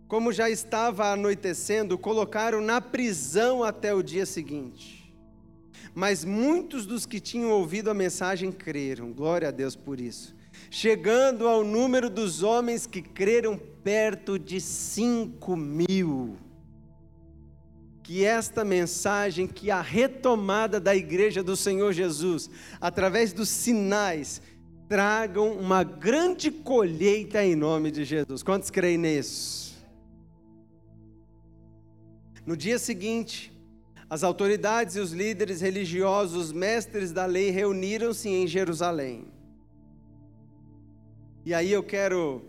como 0.07 0.33
já 0.33 0.51
estava 0.51 1.13
anoitecendo, 1.13 1.97
colocaram 1.97 2.61
na 2.61 2.81
prisão 2.81 3.65
até 3.65 3.95
o 3.95 4.03
dia 4.03 4.27
seguinte. 4.27 4.99
Mas 5.95 6.25
muitos 6.25 6.85
dos 6.87 7.07
que 7.07 7.19
tinham 7.19 7.51
ouvido 7.51 7.91
a 7.91 7.95
mensagem 7.95 8.53
creram, 8.53 9.13
glória 9.13 9.49
a 9.49 9.51
Deus 9.51 9.75
por 9.75 9.99
isso. 9.99 10.37
Chegando 10.71 11.49
ao 11.49 11.65
número 11.65 12.11
dos 12.11 12.43
homens 12.43 12.87
que 12.87 13.01
creram, 13.01 13.59
perto 13.83 14.39
de 14.39 14.61
cinco 14.61 15.57
mil 15.57 16.37
que 18.09 18.25
esta 18.25 18.65
mensagem, 18.65 19.47
que 19.47 19.71
a 19.71 19.83
retomada 19.83 20.81
da 20.81 20.97
igreja 20.97 21.43
do 21.43 21.55
Senhor 21.55 21.93
Jesus, 21.93 22.49
através 22.81 23.35
dos 23.35 23.51
sinais, 23.51 24.41
tragam 24.89 25.53
uma 25.53 25.85
grande 25.85 26.51
colheita 26.51 27.45
em 27.45 27.55
nome 27.55 27.91
de 27.91 28.07
Jesus. 28.07 28.43
Quantos 28.43 28.71
creem 28.71 28.97
nisso? 28.97 29.77
No 32.47 32.57
dia 32.57 32.79
seguinte, 32.79 33.53
as 34.09 34.25
autoridades 34.25 34.97
e 34.97 35.01
os 35.01 35.13
líderes 35.13 35.61
religiosos, 35.61 36.47
os 36.47 36.51
mestres 36.51 37.13
da 37.13 37.27
lei, 37.27 37.51
reuniram-se 37.51 38.27
em 38.31 38.47
Jerusalém. 38.47 39.27
E 41.45 41.53
aí 41.53 41.71
eu 41.71 41.83
quero 41.83 42.43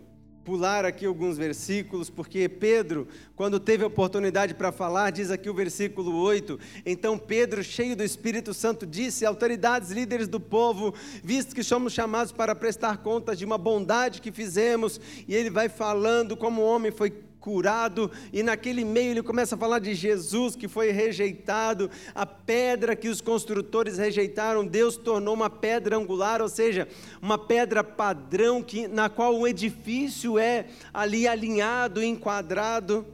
pular 0.50 0.84
aqui 0.84 1.06
alguns 1.06 1.38
versículos, 1.38 2.10
porque 2.10 2.48
Pedro, 2.48 3.06
quando 3.36 3.60
teve 3.60 3.84
oportunidade 3.84 4.52
para 4.52 4.72
falar, 4.72 5.10
diz 5.10 5.30
aqui 5.30 5.48
o 5.48 5.54
versículo 5.54 6.12
8: 6.16 6.58
Então 6.84 7.16
Pedro, 7.16 7.62
cheio 7.62 7.94
do 7.94 8.02
Espírito 8.02 8.52
Santo, 8.52 8.84
disse: 8.84 9.24
Autoridades, 9.24 9.92
líderes 9.92 10.26
do 10.26 10.40
povo, 10.40 10.92
visto 11.22 11.54
que 11.54 11.62
somos 11.62 11.92
chamados 11.92 12.32
para 12.32 12.52
prestar 12.52 12.96
contas 12.96 13.38
de 13.38 13.44
uma 13.44 13.56
bondade 13.56 14.20
que 14.20 14.32
fizemos, 14.32 15.00
e 15.28 15.36
ele 15.36 15.50
vai 15.50 15.68
falando 15.68 16.36
como 16.36 16.62
o 16.62 16.66
homem 16.66 16.90
foi 16.90 17.29
curado, 17.40 18.10
e 18.32 18.42
naquele 18.42 18.84
meio 18.84 19.12
ele 19.12 19.22
começa 19.22 19.54
a 19.54 19.58
falar 19.58 19.78
de 19.78 19.94
Jesus 19.94 20.54
que 20.54 20.68
foi 20.68 20.90
rejeitado, 20.90 21.90
a 22.14 22.26
pedra 22.26 22.94
que 22.94 23.08
os 23.08 23.20
construtores 23.20 23.96
rejeitaram, 23.96 24.66
Deus 24.66 24.96
tornou 24.96 25.34
uma 25.34 25.48
pedra 25.48 25.96
angular, 25.96 26.42
ou 26.42 26.48
seja, 26.48 26.86
uma 27.20 27.38
pedra 27.38 27.82
padrão 27.82 28.62
que, 28.62 28.86
na 28.86 29.08
qual 29.08 29.36
o 29.36 29.48
edifício 29.48 30.38
é 30.38 30.66
ali 30.92 31.26
alinhado, 31.26 32.02
enquadrado. 32.02 33.06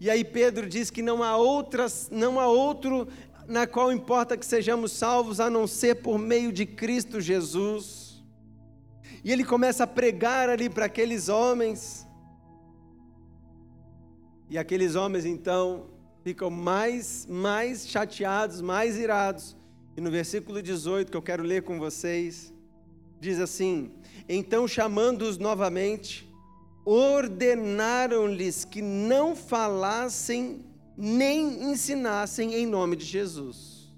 E 0.00 0.10
aí 0.10 0.24
Pedro 0.24 0.68
diz 0.68 0.90
que 0.90 1.02
não 1.02 1.22
há 1.22 1.36
outras, 1.36 2.08
não 2.10 2.40
há 2.40 2.46
outro 2.46 3.08
na 3.46 3.66
qual 3.66 3.92
importa 3.92 4.36
que 4.36 4.44
sejamos 4.44 4.92
salvos 4.92 5.38
a 5.38 5.48
não 5.48 5.66
ser 5.66 5.96
por 5.96 6.18
meio 6.18 6.52
de 6.52 6.66
Cristo 6.66 7.20
Jesus. 7.20 8.22
E 9.24 9.32
ele 9.32 9.44
começa 9.44 9.84
a 9.84 9.86
pregar 9.86 10.48
ali 10.48 10.68
para 10.68 10.86
aqueles 10.86 11.28
homens 11.28 12.05
e 14.48 14.56
aqueles 14.56 14.94
homens 14.94 15.24
então 15.24 15.86
ficam 16.22 16.50
mais, 16.50 17.26
mais 17.26 17.88
chateados, 17.88 18.60
mais 18.60 18.96
irados. 18.96 19.56
E 19.96 20.00
no 20.00 20.10
versículo 20.10 20.62
18, 20.62 21.10
que 21.10 21.16
eu 21.16 21.22
quero 21.22 21.42
ler 21.42 21.62
com 21.62 21.78
vocês, 21.78 22.52
diz 23.20 23.40
assim: 23.40 23.92
Então, 24.28 24.68
chamando-os 24.68 25.38
novamente, 25.38 26.28
ordenaram-lhes 26.84 28.64
que 28.64 28.82
não 28.82 29.34
falassem 29.34 30.64
nem 30.96 31.70
ensinassem 31.70 32.54
em 32.54 32.66
nome 32.66 32.96
de 32.96 33.04
Jesus. 33.04 33.92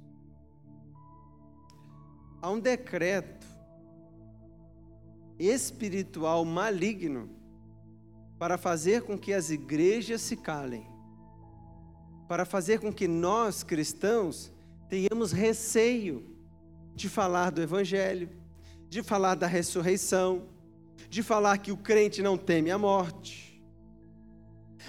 Há 2.40 2.50
um 2.50 2.58
decreto 2.58 3.46
espiritual 5.38 6.44
maligno 6.44 7.37
para 8.38 8.56
fazer 8.56 9.02
com 9.02 9.18
que 9.18 9.32
as 9.32 9.50
igrejas 9.50 10.20
se 10.20 10.36
calem, 10.36 10.86
para 12.28 12.44
fazer 12.44 12.78
com 12.78 12.92
que 12.92 13.08
nós, 13.08 13.62
cristãos, 13.62 14.52
tenhamos 14.88 15.32
receio 15.32 16.24
de 16.94 17.08
falar 17.08 17.50
do 17.50 17.60
Evangelho, 17.60 18.30
de 18.88 19.02
falar 19.02 19.34
da 19.34 19.46
ressurreição, 19.46 20.46
de 21.08 21.22
falar 21.22 21.58
que 21.58 21.72
o 21.72 21.76
crente 21.76 22.22
não 22.22 22.36
teme 22.36 22.70
a 22.70 22.78
morte. 22.78 23.48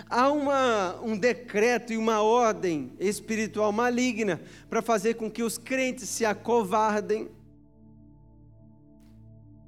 Há 0.10 0.32
uma, 0.32 1.00
um 1.02 1.18
decreto 1.18 1.92
e 1.92 1.98
uma 1.98 2.22
ordem 2.22 2.94
espiritual 3.00 3.72
maligna 3.72 4.40
para 4.70 4.82
fazer 4.82 5.16
com 5.16 5.30
que 5.30 5.44
os 5.44 5.58
crentes 5.58 6.08
se 6.08 6.26
acovardem, 6.26 7.30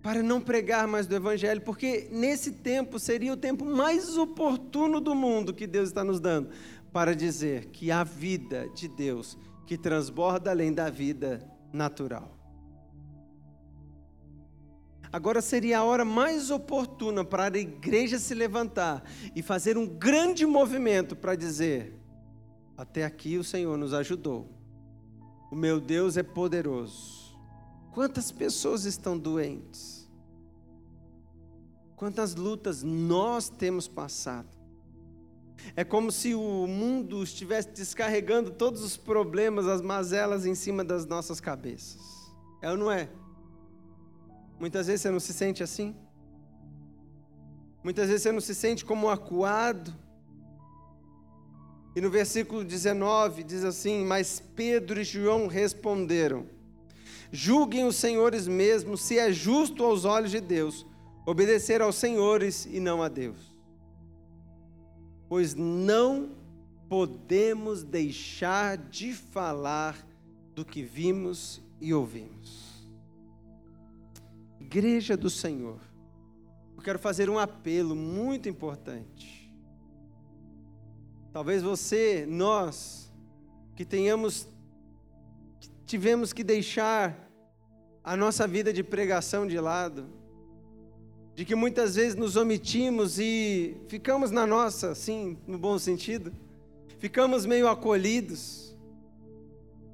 para 0.01 0.23
não 0.23 0.41
pregar 0.41 0.87
mais 0.87 1.05
do 1.05 1.15
Evangelho, 1.15 1.61
porque 1.61 2.07
nesse 2.11 2.51
tempo 2.53 2.97
seria 2.97 3.33
o 3.33 3.37
tempo 3.37 3.63
mais 3.63 4.17
oportuno 4.17 4.99
do 4.99 5.13
mundo 5.13 5.53
que 5.53 5.67
Deus 5.67 5.89
está 5.89 6.03
nos 6.03 6.19
dando 6.19 6.49
para 6.91 7.15
dizer 7.15 7.67
que 7.67 7.91
a 7.91 8.03
vida 8.03 8.67
de 8.69 8.87
Deus 8.87 9.37
que 9.65 9.77
transborda 9.77 10.49
além 10.49 10.73
da 10.73 10.89
vida 10.89 11.47
natural. 11.71 12.37
Agora 15.13 15.41
seria 15.41 15.79
a 15.79 15.83
hora 15.83 16.05
mais 16.05 16.49
oportuna 16.49 17.23
para 17.23 17.55
a 17.55 17.59
igreja 17.59 18.17
se 18.17 18.33
levantar 18.33 19.03
e 19.35 19.41
fazer 19.41 19.77
um 19.77 19.85
grande 19.85 20.45
movimento 20.45 21.15
para 21.15 21.35
dizer: 21.35 21.97
até 22.77 23.03
aqui 23.03 23.37
o 23.37 23.43
Senhor 23.43 23.77
nos 23.77 23.93
ajudou, 23.93 24.49
o 25.51 25.55
meu 25.55 25.79
Deus 25.81 26.15
é 26.17 26.23
poderoso 26.23 27.20
Quantas 27.91 28.31
pessoas 28.31 28.85
estão 28.85 29.17
doentes? 29.17 30.09
Quantas 31.95 32.35
lutas 32.35 32.81
nós 32.81 33.49
temos 33.49 33.87
passado? 33.87 34.49
É 35.75 35.83
como 35.83 36.11
se 36.11 36.33
o 36.33 36.65
mundo 36.65 37.21
estivesse 37.21 37.69
descarregando 37.69 38.51
todos 38.51 38.81
os 38.81 38.97
problemas, 38.97 39.67
as 39.67 39.81
mazelas 39.81 40.45
em 40.45 40.55
cima 40.55 40.83
das 40.83 41.05
nossas 41.05 41.39
cabeças. 41.39 42.01
É 42.61 42.71
ou 42.71 42.77
não 42.77 42.89
é? 42.89 43.09
Muitas 44.59 44.87
vezes 44.87 45.01
você 45.01 45.11
não 45.11 45.19
se 45.19 45.33
sente 45.33 45.61
assim? 45.61 45.95
Muitas 47.83 48.07
vezes 48.07 48.23
você 48.23 48.31
não 48.31 48.41
se 48.41 48.55
sente 48.55 48.85
como 48.85 49.09
acuado? 49.09 49.93
E 51.95 51.99
no 51.99 52.09
versículo 52.09 52.63
19 52.63 53.43
diz 53.43 53.63
assim: 53.63 54.05
Mas 54.05 54.41
Pedro 54.55 55.01
e 55.01 55.03
João 55.03 55.47
responderam: 55.47 56.47
Julguem 57.31 57.85
os 57.85 57.95
senhores 57.95 58.47
mesmos 58.47 59.01
se 59.01 59.17
é 59.17 59.31
justo 59.31 59.83
aos 59.83 60.05
olhos 60.05 60.31
de 60.31 60.41
Deus 60.41 60.85
obedecer 61.25 61.81
aos 61.81 61.95
senhores 61.95 62.65
e 62.65 62.79
não 62.79 63.01
a 63.01 63.07
Deus. 63.07 63.55
Pois 65.27 65.53
não 65.53 66.35
podemos 66.89 67.83
deixar 67.83 68.77
de 68.77 69.13
falar 69.13 69.95
do 70.53 70.65
que 70.65 70.83
vimos 70.83 71.61
e 71.79 71.93
ouvimos. 71.93 72.85
Igreja 74.59 75.15
do 75.15 75.29
Senhor, 75.29 75.79
eu 76.75 76.81
quero 76.81 76.99
fazer 76.99 77.29
um 77.29 77.39
apelo 77.39 77.95
muito 77.95 78.49
importante. 78.49 79.49
Talvez 81.31 81.63
você, 81.63 82.25
nós, 82.27 83.09
que 83.75 83.85
tenhamos, 83.85 84.49
tivemos 85.91 86.31
que 86.31 86.41
deixar 86.41 87.29
a 88.01 88.15
nossa 88.15 88.47
vida 88.47 88.71
de 88.71 88.81
pregação 88.81 89.45
de 89.45 89.59
lado, 89.59 90.07
de 91.35 91.43
que 91.43 91.53
muitas 91.53 91.95
vezes 91.95 92.15
nos 92.15 92.37
omitimos 92.37 93.19
e 93.19 93.75
ficamos 93.89 94.31
na 94.31 94.47
nossa, 94.47 94.95
sim, 94.95 95.37
no 95.45 95.57
bom 95.57 95.77
sentido, 95.77 96.31
ficamos 96.97 97.45
meio 97.45 97.67
acolhidos, 97.67 98.73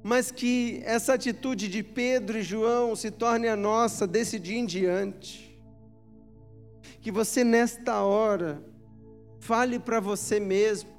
mas 0.00 0.30
que 0.30 0.80
essa 0.84 1.14
atitude 1.14 1.66
de 1.66 1.82
Pedro 1.82 2.38
e 2.38 2.42
João 2.42 2.94
se 2.94 3.10
torne 3.10 3.48
a 3.48 3.56
nossa 3.56 4.06
desse 4.06 4.38
dia 4.38 4.56
em 4.56 4.66
diante. 4.66 5.60
Que 7.00 7.10
você, 7.10 7.42
nesta 7.42 8.02
hora, 8.04 8.62
fale 9.40 9.80
para 9.80 9.98
você 9.98 10.38
mesmo, 10.38 10.90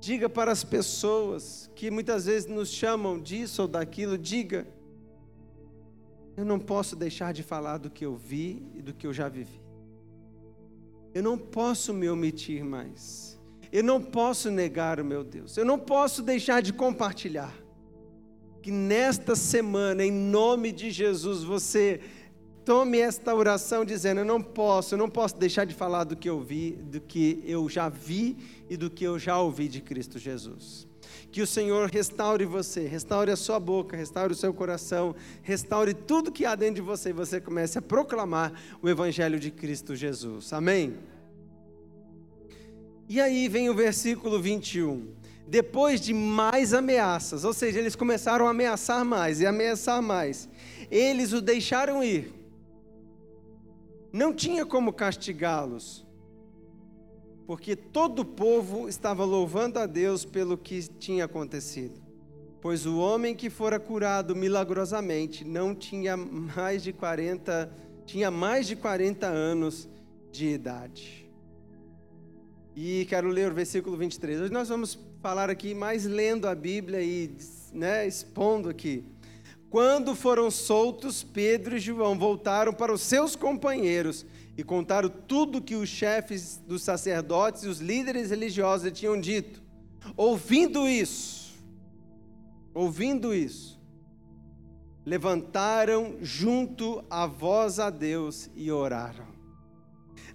Diga 0.00 0.28
para 0.28 0.52
as 0.52 0.62
pessoas 0.62 1.70
que 1.74 1.90
muitas 1.90 2.26
vezes 2.26 2.48
nos 2.48 2.68
chamam 2.68 3.20
disso 3.20 3.62
ou 3.62 3.68
daquilo, 3.68 4.16
diga: 4.16 4.66
eu 6.36 6.44
não 6.44 6.58
posso 6.58 6.94
deixar 6.94 7.32
de 7.32 7.42
falar 7.42 7.78
do 7.78 7.88
que 7.88 8.04
eu 8.04 8.14
vi 8.14 8.62
e 8.74 8.82
do 8.82 8.92
que 8.92 9.06
eu 9.06 9.12
já 9.12 9.28
vivi. 9.28 9.60
Eu 11.14 11.22
não 11.22 11.38
posso 11.38 11.94
me 11.94 12.10
omitir 12.10 12.62
mais. 12.62 13.40
Eu 13.72 13.82
não 13.82 14.02
posso 14.02 14.50
negar 14.50 15.00
o 15.00 15.04
meu 15.04 15.24
Deus. 15.24 15.56
Eu 15.56 15.64
não 15.64 15.78
posso 15.78 16.22
deixar 16.22 16.60
de 16.60 16.74
compartilhar. 16.74 17.54
Que 18.60 18.70
nesta 18.70 19.34
semana, 19.34 20.04
em 20.04 20.12
nome 20.12 20.72
de 20.72 20.90
Jesus, 20.90 21.42
você 21.42 22.00
tome 22.66 22.98
esta 22.98 23.32
oração 23.32 23.84
dizendo: 23.84 24.18
Eu 24.18 24.24
não 24.24 24.42
posso, 24.42 24.94
eu 24.94 24.98
não 24.98 25.08
posso 25.08 25.36
deixar 25.38 25.64
de 25.64 25.72
falar 25.72 26.02
do 26.02 26.16
que 26.16 26.28
eu 26.28 26.40
vi, 26.40 26.72
do 26.72 27.00
que 27.00 27.42
eu 27.46 27.68
já 27.68 27.88
vi 27.88 28.36
e 28.68 28.76
do 28.76 28.90
que 28.90 29.04
eu 29.04 29.18
já 29.18 29.38
ouvi 29.40 29.68
de 29.68 29.80
Cristo 29.80 30.18
Jesus. 30.18 30.86
Que 31.30 31.40
o 31.40 31.46
Senhor 31.46 31.88
restaure 31.88 32.44
você, 32.44 32.86
restaure 32.86 33.30
a 33.30 33.36
sua 33.36 33.60
boca, 33.60 33.96
restaure 33.96 34.32
o 34.32 34.36
seu 34.36 34.52
coração, 34.52 35.14
restaure 35.42 35.94
tudo 35.94 36.32
que 36.32 36.44
há 36.44 36.56
dentro 36.56 36.76
de 36.76 36.80
você 36.80 37.10
e 37.10 37.12
você 37.12 37.40
comece 37.40 37.78
a 37.78 37.82
proclamar 37.82 38.52
o 38.82 38.88
Evangelho 38.88 39.38
de 39.38 39.52
Cristo 39.52 39.94
Jesus. 39.94 40.52
Amém? 40.52 40.96
E 43.08 43.20
aí 43.20 43.48
vem 43.48 43.70
o 43.70 43.74
versículo 43.74 44.40
21. 44.42 45.14
Depois 45.46 46.00
de 46.00 46.12
mais 46.12 46.74
ameaças, 46.74 47.44
ou 47.44 47.52
seja, 47.52 47.78
eles 47.78 47.94
começaram 47.94 48.48
a 48.48 48.50
ameaçar 48.50 49.04
mais 49.04 49.40
e 49.40 49.46
ameaçar 49.46 50.02
mais, 50.02 50.48
eles 50.90 51.32
o 51.32 51.40
deixaram 51.40 52.02
ir 52.02 52.36
não 54.16 54.32
tinha 54.32 54.64
como 54.64 54.94
castigá-los, 54.94 56.02
porque 57.46 57.76
todo 57.76 58.20
o 58.20 58.24
povo 58.24 58.88
estava 58.88 59.24
louvando 59.24 59.78
a 59.78 59.84
Deus 59.84 60.24
pelo 60.24 60.56
que 60.56 60.80
tinha 60.98 61.26
acontecido. 61.26 62.00
Pois 62.62 62.86
o 62.86 62.98
homem 62.98 63.34
que 63.34 63.50
fora 63.50 63.78
curado 63.78 64.34
milagrosamente 64.34 65.44
não 65.44 65.74
tinha 65.74 66.16
mais 66.16 66.82
de 66.82 66.94
40, 66.94 67.70
tinha 68.06 68.30
mais 68.30 68.66
de 68.66 68.74
40 68.74 69.26
anos 69.26 69.86
de 70.32 70.48
idade. 70.48 71.30
E 72.74 73.04
quero 73.10 73.28
ler 73.28 73.52
o 73.52 73.54
versículo 73.54 73.98
23. 73.98 74.40
Hoje 74.40 74.52
nós 74.52 74.70
vamos 74.70 74.98
falar 75.20 75.50
aqui 75.50 75.74
mais 75.74 76.06
lendo 76.06 76.48
a 76.48 76.54
Bíblia 76.54 77.02
e 77.02 77.36
né, 77.70 78.06
expondo 78.06 78.70
aqui. 78.70 79.04
Quando 79.76 80.14
foram 80.14 80.50
soltos, 80.50 81.22
Pedro 81.22 81.76
e 81.76 81.78
João 81.78 82.18
voltaram 82.18 82.72
para 82.72 82.90
os 82.90 83.02
seus 83.02 83.36
companheiros 83.36 84.24
e 84.56 84.64
contaram 84.64 85.10
tudo 85.10 85.60
que 85.60 85.74
os 85.74 85.86
chefes 85.86 86.56
dos 86.66 86.82
sacerdotes 86.82 87.62
e 87.62 87.68
os 87.68 87.78
líderes 87.78 88.30
religiosos 88.30 88.90
tinham 88.92 89.20
dito. 89.20 89.62
Ouvindo 90.16 90.88
isso, 90.88 91.58
ouvindo 92.72 93.34
isso, 93.34 93.78
levantaram 95.04 96.16
junto 96.22 97.04
a 97.10 97.26
voz 97.26 97.78
a 97.78 97.90
Deus 97.90 98.48
e 98.56 98.72
oraram. 98.72 99.26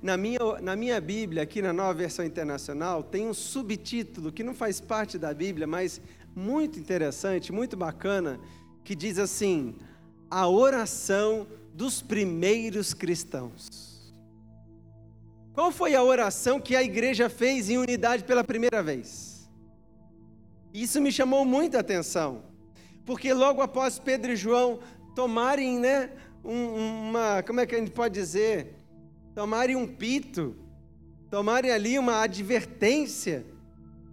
Na 0.04 0.18
minha, 0.18 0.40
na 0.62 0.76
minha 0.76 1.02
Bíblia, 1.02 1.42
aqui 1.42 1.64
na 1.64 1.74
nova 1.74 1.96
versão 1.96 2.24
internacional, 2.24 3.02
tem 3.02 3.28
um 3.28 3.34
subtítulo 3.34 4.32
que 4.32 4.44
não 4.44 4.54
faz 4.54 4.80
parte 4.80 5.18
da 5.18 5.34
Bíblia, 5.34 5.66
mas 5.66 6.00
muito 6.36 6.80
interessante, 6.80 7.52
muito 7.52 7.76
bacana, 7.76 8.40
que 8.84 8.96
diz 8.96 9.18
assim: 9.18 9.76
a 10.30 10.48
oração 10.48 11.48
dos 11.74 12.02
primeiros 12.02 12.94
cristãos. 12.94 14.14
Qual 15.54 15.72
foi 15.72 15.96
a 15.96 16.04
oração 16.04 16.60
que 16.60 16.76
a 16.76 16.84
igreja 16.84 17.30
fez 17.30 17.70
em 17.70 17.78
unidade 17.78 18.24
pela 18.24 18.44
primeira 18.44 18.82
vez? 18.82 19.50
Isso 20.74 21.02
me 21.02 21.12
chamou 21.12 21.44
muita 21.44 21.80
atenção, 21.80 22.44
porque 23.06 23.34
logo 23.34 23.62
após 23.62 24.00
Pedro 24.00 24.32
e 24.32 24.38
João 24.38 24.80
tomarem, 25.14 25.78
né, 25.78 26.12
uma, 26.44 27.44
como 27.44 27.60
é 27.60 27.66
que 27.66 27.76
a 27.76 27.80
gente 27.80 27.92
pode 27.92 28.14
dizer? 28.14 28.76
Tomarem 29.36 29.76
um 29.76 29.88
pito, 29.88 30.56
tomarem 31.30 31.72
ali 31.72 32.00
uma 32.00 32.22
advertência, 32.22 33.46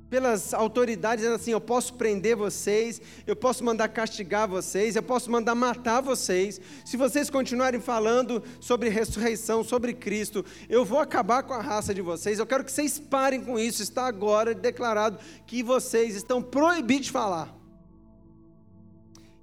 pelas 0.08 0.54
autoridades, 0.54 1.22
dizendo 1.22 1.36
assim: 1.36 1.50
eu 1.50 1.60
posso 1.60 1.94
prender 1.94 2.36
vocês, 2.36 3.00
eu 3.26 3.36
posso 3.36 3.64
mandar 3.64 3.88
castigar 3.88 4.48
vocês, 4.48 4.96
eu 4.96 5.02
posso 5.02 5.30
mandar 5.30 5.54
matar 5.54 6.00
vocês. 6.00 6.60
Se 6.84 6.96
vocês 6.96 7.30
continuarem 7.30 7.80
falando 7.80 8.42
sobre 8.60 8.88
ressurreição, 8.88 9.62
sobre 9.62 9.92
Cristo, 9.92 10.44
eu 10.68 10.84
vou 10.84 10.98
acabar 10.98 11.42
com 11.42 11.52
a 11.52 11.62
raça 11.62 11.94
de 11.94 12.02
vocês. 12.02 12.38
Eu 12.38 12.46
quero 12.46 12.64
que 12.64 12.72
vocês 12.72 12.98
parem 12.98 13.40
com 13.40 13.58
isso. 13.58 13.82
Está 13.82 14.06
agora 14.06 14.54
declarado 14.54 15.18
que 15.46 15.62
vocês 15.62 16.14
estão 16.14 16.42
proibidos 16.42 17.06
de 17.06 17.12
falar. 17.12 17.54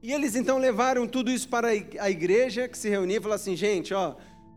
E 0.02 0.14
eles 0.14 0.36
então 0.36 0.60
levaram 0.60 1.08
tudo 1.08 1.32
isso 1.32 1.50
para 1.50 1.70
a 1.70 2.10
igreja 2.10 2.68
que 2.68 2.78
se 2.78 2.90
reunia 2.90 3.18
e 3.18 3.20
falaram 3.22 3.42
assim: 3.42 3.56
gente, 3.56 3.94
ó 3.94 4.16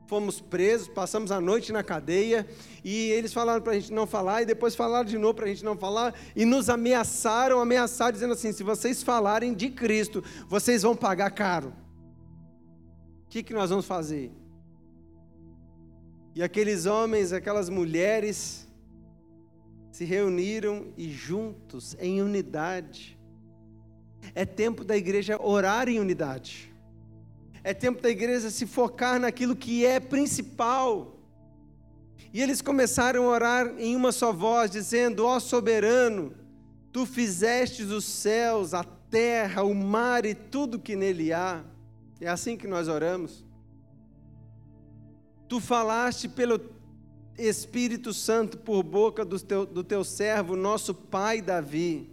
fomos 0.08 0.40
presos, 0.40 0.88
passamos 0.88 1.30
a 1.30 1.38
noite 1.38 1.70
na 1.70 1.84
cadeia, 1.84 2.48
e 2.82 3.10
eles 3.10 3.30
falaram 3.30 3.60
para 3.60 3.72
a 3.72 3.78
gente 3.78 3.92
não 3.92 4.06
falar, 4.06 4.40
e 4.42 4.46
depois 4.46 4.74
falaram 4.74 5.04
de 5.04 5.18
novo 5.18 5.34
para 5.34 5.44
a 5.44 5.48
gente 5.48 5.62
não 5.62 5.76
falar, 5.76 6.14
e 6.34 6.46
nos 6.46 6.70
ameaçaram, 6.70 7.60
ameaçaram, 7.60 8.12
dizendo 8.12 8.32
assim: 8.32 8.50
se 8.50 8.62
vocês 8.62 9.02
falarem 9.02 9.52
de 9.52 9.68
Cristo, 9.68 10.24
vocês 10.48 10.82
vão 10.82 10.96
pagar 10.96 11.30
caro. 11.30 11.74
O 13.26 13.28
que, 13.28 13.42
que 13.42 13.52
nós 13.52 13.68
vamos 13.68 13.84
fazer? 13.84 14.32
E 16.34 16.42
aqueles 16.42 16.86
homens, 16.86 17.30
aquelas 17.30 17.68
mulheres, 17.68 18.66
se 19.92 20.06
reuniram 20.06 20.86
e 20.96 21.10
juntos, 21.10 21.94
em 22.00 22.22
unidade. 22.22 23.18
É 24.34 24.46
tempo 24.46 24.84
da 24.84 24.96
igreja 24.96 25.38
orar 25.38 25.86
em 25.86 26.00
unidade. 26.00 26.72
É 27.68 27.74
tempo 27.74 28.00
da 28.00 28.08
igreja 28.08 28.48
se 28.48 28.64
focar 28.64 29.20
naquilo 29.20 29.54
que 29.54 29.84
é 29.84 30.00
principal. 30.00 31.18
E 32.32 32.40
eles 32.40 32.62
começaram 32.62 33.24
a 33.24 33.28
orar 33.28 33.74
em 33.76 33.94
uma 33.94 34.10
só 34.10 34.32
voz, 34.32 34.70
dizendo: 34.70 35.26
Ó 35.26 35.38
soberano, 35.38 36.32
tu 36.90 37.04
fizestes 37.04 37.90
os 37.90 38.06
céus, 38.06 38.72
a 38.72 38.82
terra, 38.82 39.64
o 39.64 39.74
mar 39.74 40.24
e 40.24 40.34
tudo 40.34 40.78
que 40.78 40.96
nele 40.96 41.30
há. 41.30 41.62
É 42.18 42.26
assim 42.26 42.56
que 42.56 42.66
nós 42.66 42.88
oramos. 42.88 43.44
Tu 45.46 45.60
falaste 45.60 46.26
pelo 46.26 46.58
Espírito 47.36 48.14
Santo 48.14 48.56
por 48.56 48.82
boca 48.82 49.26
do 49.26 49.38
teu, 49.38 49.66
do 49.66 49.84
teu 49.84 50.02
servo, 50.04 50.56
nosso 50.56 50.94
pai 50.94 51.42
Davi, 51.42 52.10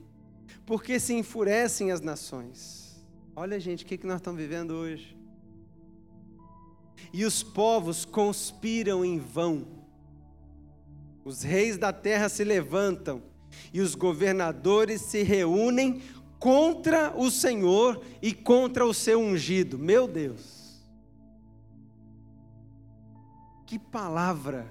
porque 0.66 1.00
se 1.00 1.14
enfurecem 1.14 1.94
as 1.94 2.02
nações. 2.02 3.02
Olha, 3.34 3.58
gente, 3.58 3.86
o 3.86 3.88
que, 3.88 3.98
que 3.98 4.06
nós 4.06 4.18
estamos 4.18 4.42
vivendo 4.42 4.72
hoje? 4.72 5.15
E 7.14 7.26
os 7.26 7.42
povos 7.42 8.06
conspiram 8.06 9.04
em 9.06 9.18
vão. 9.20 9.66
Os 11.24 11.42
reis 11.42 11.78
da 11.78 11.92
terra 11.92 12.30
se 12.30 12.44
levantam 12.44 13.22
e 13.74 13.82
os 13.82 13.96
governadores 13.96 15.02
se 15.02 15.24
reúnem 15.24 16.02
contra 16.40 17.14
o 17.18 17.32
Senhor 17.32 18.02
e 18.22 18.34
contra 18.34 18.86
o 18.86 18.94
seu 18.94 19.20
ungido. 19.20 19.80
Meu 19.80 20.08
Deus. 20.08 20.84
Que 23.66 23.80
palavra! 23.80 24.68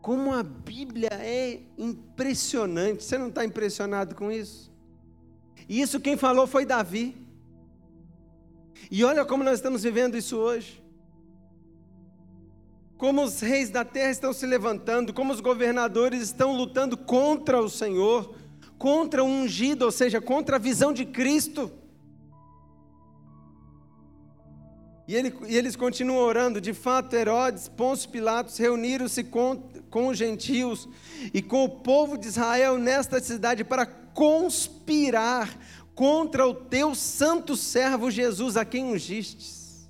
Como 0.00 0.32
a 0.32 0.42
Bíblia 0.42 1.10
é 1.12 1.60
impressionante. 1.78 3.04
Você 3.04 3.18
não 3.18 3.28
está 3.28 3.44
impressionado 3.44 4.14
com 4.14 4.30
isso? 4.30 4.72
E 5.68 5.80
isso 5.80 6.00
quem 6.00 6.16
falou 6.16 6.46
foi 6.46 6.64
Davi. 6.66 7.23
E 8.90 9.04
olha 9.04 9.24
como 9.24 9.44
nós 9.44 9.54
estamos 9.54 9.82
vivendo 9.82 10.16
isso 10.16 10.36
hoje. 10.36 10.82
Como 12.96 13.22
os 13.22 13.40
reis 13.40 13.70
da 13.70 13.84
terra 13.84 14.10
estão 14.10 14.32
se 14.32 14.46
levantando, 14.46 15.12
como 15.12 15.32
os 15.32 15.40
governadores 15.40 16.22
estão 16.22 16.56
lutando 16.56 16.96
contra 16.96 17.60
o 17.60 17.68
Senhor, 17.68 18.34
contra 18.78 19.22
o 19.22 19.26
ungido, 19.26 19.84
ou 19.84 19.90
seja, 19.90 20.20
contra 20.20 20.56
a 20.56 20.58
visão 20.58 20.92
de 20.92 21.04
Cristo. 21.04 21.70
E, 25.06 25.14
ele, 25.14 25.34
e 25.46 25.56
eles 25.56 25.76
continuam 25.76 26.18
orando. 26.18 26.60
De 26.60 26.72
fato, 26.72 27.14
Herodes, 27.14 27.68
Pôncio 27.68 28.08
Pilatos 28.08 28.56
reuniram-se 28.56 29.24
com, 29.24 29.62
com 29.90 30.08
os 30.08 30.16
gentios 30.16 30.88
e 31.32 31.42
com 31.42 31.64
o 31.64 31.68
povo 31.68 32.16
de 32.16 32.28
Israel 32.28 32.78
nesta 32.78 33.20
cidade 33.20 33.64
para 33.64 33.84
conspirar 33.86 35.58
contra 35.94 36.46
o 36.46 36.54
teu 36.54 36.94
santo 36.94 37.56
servo 37.56 38.10
Jesus, 38.10 38.56
a 38.56 38.64
quem 38.64 38.84
ungistes. 38.84 39.88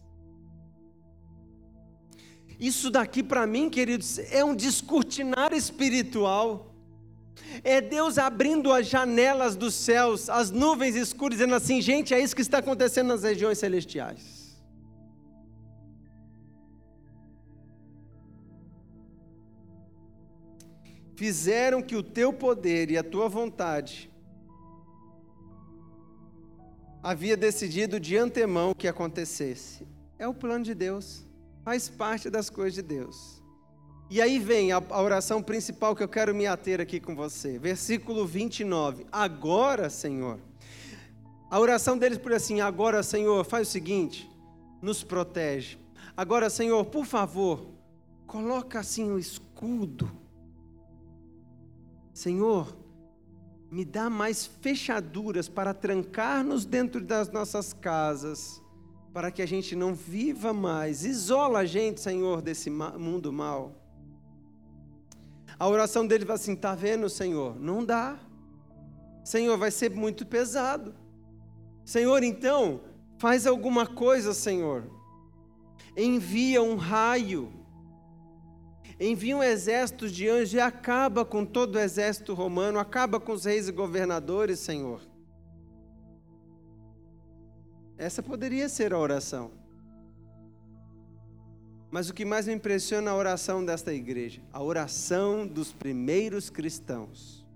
Isso 2.60 2.90
daqui 2.90 3.22
para 3.22 3.46
mim, 3.46 3.68
queridos, 3.68 4.18
é 4.18 4.44
um 4.44 4.54
descortinar 4.54 5.52
espiritual. 5.52 6.72
É 7.62 7.80
Deus 7.80 8.16
abrindo 8.18 8.72
as 8.72 8.86
janelas 8.86 9.56
dos 9.56 9.74
céus, 9.74 10.28
as 10.28 10.50
nuvens 10.50 10.94
escuras, 10.94 11.38
dizendo 11.38 11.54
assim: 11.54 11.80
gente, 11.80 12.14
é 12.14 12.20
isso 12.20 12.34
que 12.34 12.42
está 12.42 12.58
acontecendo 12.58 13.08
nas 13.08 13.22
regiões 13.22 13.58
celestiais. 13.58 14.44
Fizeram 21.16 21.80
que 21.80 21.96
o 21.96 22.02
teu 22.02 22.32
poder 22.32 22.90
e 22.90 22.98
a 22.98 23.02
tua 23.02 23.28
vontade 23.28 24.10
havia 27.04 27.36
decidido 27.36 28.00
de 28.00 28.16
antemão 28.16 28.72
que 28.72 28.88
acontecesse. 28.88 29.86
É 30.18 30.26
o 30.26 30.32
plano 30.32 30.64
de 30.64 30.74
Deus, 30.74 31.22
faz 31.62 31.86
parte 31.86 32.30
das 32.30 32.48
coisas 32.48 32.74
de 32.74 32.80
Deus. 32.80 33.42
E 34.08 34.22
aí 34.22 34.38
vem 34.38 34.72
a, 34.72 34.82
a 34.88 35.02
oração 35.02 35.42
principal 35.42 35.94
que 35.94 36.02
eu 36.02 36.08
quero 36.08 36.34
me 36.34 36.46
ater 36.46 36.80
aqui 36.80 36.98
com 36.98 37.14
você. 37.14 37.58
Versículo 37.58 38.24
29. 38.24 39.06
Agora, 39.12 39.90
Senhor. 39.90 40.38
A 41.50 41.60
oração 41.60 41.98
deles 41.98 42.16
por 42.16 42.32
assim: 42.32 42.62
agora, 42.62 43.02
Senhor, 43.02 43.44
faz 43.44 43.68
o 43.68 43.70
seguinte, 43.70 44.30
nos 44.80 45.04
protege. 45.04 45.76
Agora, 46.16 46.48
Senhor, 46.48 46.86
por 46.86 47.04
favor, 47.04 47.66
coloca 48.26 48.80
assim 48.80 49.10
o 49.10 49.18
escudo. 49.18 50.10
Senhor, 52.14 52.74
me 53.74 53.84
dá 53.84 54.08
mais 54.08 54.46
fechaduras 54.46 55.48
para 55.48 55.74
trancar-nos 55.74 56.64
dentro 56.64 57.00
das 57.00 57.28
nossas 57.32 57.72
casas, 57.72 58.62
para 59.12 59.32
que 59.32 59.42
a 59.42 59.46
gente 59.46 59.74
não 59.74 59.92
viva 59.92 60.52
mais. 60.52 61.04
Isola 61.04 61.58
a 61.58 61.64
gente, 61.64 62.00
Senhor, 62.00 62.40
desse 62.40 62.70
mundo 62.70 63.32
mal. 63.32 63.74
A 65.58 65.66
oração 65.66 66.06
dele 66.06 66.24
vai 66.24 66.37
assim: 66.37 66.54
tá 66.54 66.72
vendo, 66.72 67.08
Senhor? 67.08 67.58
Não 67.58 67.84
dá. 67.84 68.16
Senhor, 69.24 69.58
vai 69.58 69.72
ser 69.72 69.90
muito 69.90 70.24
pesado. 70.24 70.94
Senhor, 71.84 72.22
então, 72.22 72.80
faz 73.18 73.44
alguma 73.44 73.88
coisa, 73.88 74.32
Senhor. 74.32 74.88
Envia 75.96 76.62
um 76.62 76.76
raio. 76.76 77.52
Envia 79.06 79.36
um 79.36 79.42
exército 79.42 80.08
de 80.08 80.26
anjos 80.30 80.54
e 80.54 80.60
acaba 80.60 81.26
com 81.26 81.44
todo 81.44 81.76
o 81.76 81.78
exército 81.78 82.32
romano, 82.32 82.78
acaba 82.78 83.20
com 83.20 83.32
os 83.32 83.44
reis 83.44 83.68
e 83.68 83.72
governadores, 83.72 84.60
Senhor. 84.60 85.02
Essa 87.98 88.22
poderia 88.22 88.66
ser 88.66 88.94
a 88.94 88.98
oração. 88.98 89.50
Mas 91.90 92.08
o 92.08 92.14
que 92.14 92.24
mais 92.24 92.46
me 92.46 92.54
impressiona 92.54 93.10
é 93.10 93.12
a 93.12 93.16
oração 93.16 93.62
desta 93.62 93.92
igreja, 93.92 94.40
a 94.50 94.62
oração 94.62 95.46
dos 95.46 95.70
primeiros 95.70 96.48
cristãos. 96.48 97.46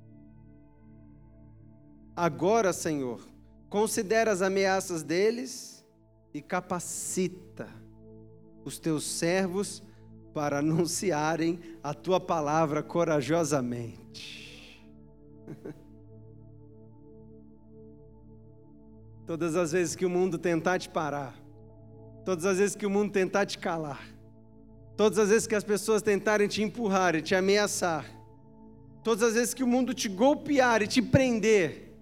Agora, 2.15 2.75
Senhor, 2.75 3.27
considera 3.71 4.31
as 4.31 4.43
ameaças 4.43 5.03
deles 5.03 5.83
e 6.35 6.43
capacita 6.43 7.71
os 8.67 8.79
teus 8.79 9.05
servos 9.05 9.83
para 10.39 10.61
anunciarem 10.63 11.59
a 11.83 11.93
tua 11.93 12.21
palavra 12.21 12.81
corajosamente. 12.81 14.87
Todas 19.27 19.57
as 19.57 19.73
vezes 19.73 19.97
que 19.97 20.07
o 20.07 20.11
mundo 20.11 20.39
tentar 20.39 20.79
te 20.79 20.89
parar, 20.89 21.35
todas 22.25 22.47
as 22.47 22.57
vezes 22.57 22.75
que 22.75 22.87
o 22.87 22.91
mundo 22.91 23.13
tentar 23.13 23.45
te 23.45 23.59
calar, 23.59 24.01
Todas 24.97 25.19
as 25.19 25.29
vezes 25.29 25.47
que 25.47 25.55
as 25.55 25.63
pessoas 25.63 26.03
tentarem 26.03 26.49
te 26.49 26.61
empurrar 26.61 27.15
e 27.15 27.23
te 27.23 27.35
ameaçar, 27.35 28.05
todas 29.05 29.23
as 29.23 29.35
vezes 29.35 29.55
que 29.55 29.63
o 29.63 29.67
mundo 29.67 29.95
te 29.95 30.09
golpear 30.09 30.83
e 30.83 30.89
te 30.89 31.01
prender, 31.01 31.95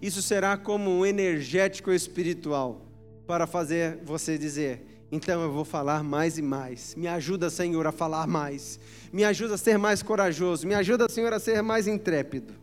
isso 0.00 0.22
será 0.22 0.56
como 0.56 0.90
um 0.90 1.04
energético 1.04 1.92
espiritual 1.92 2.86
para 3.26 3.46
fazer 3.46 3.98
você 4.02 4.38
dizer: 4.38 4.91
então 5.12 5.42
eu 5.42 5.52
vou 5.52 5.64
falar 5.64 6.02
mais 6.02 6.38
e 6.38 6.42
mais. 6.42 6.94
Me 6.94 7.06
ajuda, 7.06 7.50
Senhor, 7.50 7.86
a 7.86 7.92
falar 7.92 8.26
mais. 8.26 8.80
Me 9.12 9.24
ajuda 9.24 9.56
a 9.56 9.58
ser 9.58 9.76
mais 9.76 10.02
corajoso. 10.02 10.66
Me 10.66 10.74
ajuda, 10.74 11.06
Senhor, 11.06 11.30
a 11.34 11.38
ser 11.38 11.60
mais 11.62 11.86
intrépido. 11.86 12.54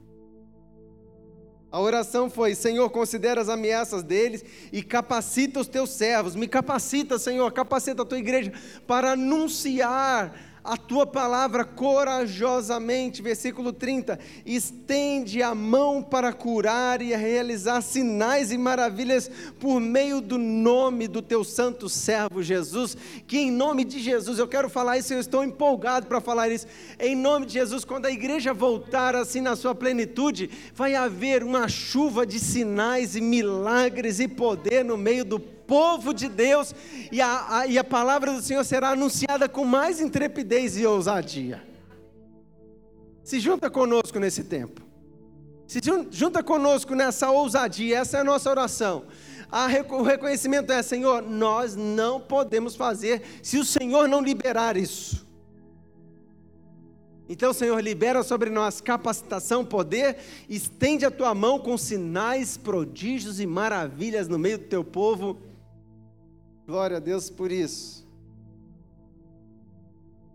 A 1.72 1.80
oração 1.80 2.28
foi: 2.28 2.56
Senhor, 2.56 2.90
considera 2.90 3.40
as 3.40 3.50
ameaças 3.50 4.02
deles 4.02 4.44
e 4.74 4.82
capacita 4.82 5.60
os 5.60 5.68
teus 5.68 5.92
servos. 5.92 6.36
Me 6.36 6.48
capacita, 6.48 7.20
Senhor, 7.20 7.52
capacita 7.52 8.02
a 8.02 8.06
tua 8.06 8.18
igreja 8.18 8.52
para 8.88 9.12
anunciar 9.12 10.34
a 10.63 10.78
tua 10.78 11.06
palavra 11.06 11.63
corajosamente. 11.63 13.22
Versículo 13.22 13.72
30. 13.72 14.19
Estende 14.45 15.41
a 15.41 15.54
mão 15.56 16.02
para 16.02 16.34
curar 16.34 17.02
e 17.02 17.15
realizar 17.15 17.82
sinais 17.82 18.52
e 18.52 18.58
maravilhas 18.58 19.30
por 19.60 19.80
meio 19.80 20.22
do 20.22 20.38
nome 20.38 21.08
do 21.08 21.22
teu 21.22 21.43
santo 21.43 21.88
servo 21.89 22.41
Jesus. 22.41 22.95
Que 23.28 23.38
em 23.38 23.52
nome 23.52 23.84
de 23.84 24.00
Jesus, 24.00 24.39
eu 24.39 24.48
quero 24.48 24.69
falar 24.69 24.98
isso, 24.98 25.13
eu 25.13 25.19
estou 25.19 25.43
empolgado 25.43 26.08
para 26.08 26.22
falar 26.22 26.50
isso. 26.50 26.67
Em 27.00 27.15
nome 27.15 27.45
de 27.45 27.54
Jesus, 27.54 27.86
quando 27.86 28.06
a 28.06 28.12
igreja 28.12 28.54
voltar 28.54 29.15
assim 29.15 29.41
na 29.41 29.56
sua 29.56 29.74
plenitude, 29.76 30.50
vai 30.74 30.95
haver 30.95 31.43
uma 31.43 31.67
chuva 31.67 32.26
de 32.26 32.39
sinais 32.39 33.15
e 33.15 33.22
milagres 33.22 34.19
e 34.19 34.28
poder 34.28 34.84
no 34.84 34.98
meio 34.98 35.24
do 35.24 35.59
povo 35.69 36.13
de 36.13 36.27
Deus, 36.27 36.73
e 37.12 37.21
a, 37.21 37.60
a, 37.60 37.67
e 37.67 37.77
a 37.77 37.84
palavra 37.84 38.34
do 38.34 38.41
Senhor 38.41 38.65
será 38.65 38.89
anunciada 38.89 39.47
com 39.47 39.63
mais 39.63 40.01
intrepidez 40.01 40.75
e 40.75 40.86
ousadia. 40.86 41.63
Se 43.23 43.39
junta 43.39 43.69
conosco 43.69 44.19
nesse 44.19 44.43
tempo. 44.43 44.82
Se 45.67 45.79
junta 46.10 46.41
conosco 46.41 46.95
nessa 46.95 47.29
ousadia, 47.29 47.99
essa 47.99 48.17
é 48.17 48.21
a 48.21 48.23
nossa 48.23 48.49
oração. 48.49 49.05
A, 49.51 49.67
o 49.91 50.01
reconhecimento 50.01 50.71
é: 50.71 50.82
Senhor, 50.82 51.21
nós 51.21 51.75
não 51.75 52.19
podemos 52.19 52.75
fazer 52.75 53.21
se 53.43 53.60
o 53.60 53.63
Senhor 53.63 54.08
não 54.08 54.21
liberar 54.21 54.75
isso. 54.75 55.27
Então, 57.32 57.53
Senhor, 57.53 57.79
libera 57.79 58.23
sobre 58.23 58.49
nós 58.49 58.82
capacitação, 58.82 59.63
poder, 59.63 60.17
estende 60.49 61.05
a 61.05 61.12
tua 61.12 61.36
mão 61.36 61.60
com 61.60 61.77
sinais, 61.77 62.58
prodígios 62.58 63.39
e 63.39 63.45
maravilhas 63.45 64.27
no 64.27 64.39
meio 64.39 64.58
do 64.58 64.65
teu 64.65 64.84
povo 64.84 65.38
Glória 66.69 66.97
a 66.97 66.99
Deus 66.99 67.32
por 67.32 67.51
isso. 67.51 68.08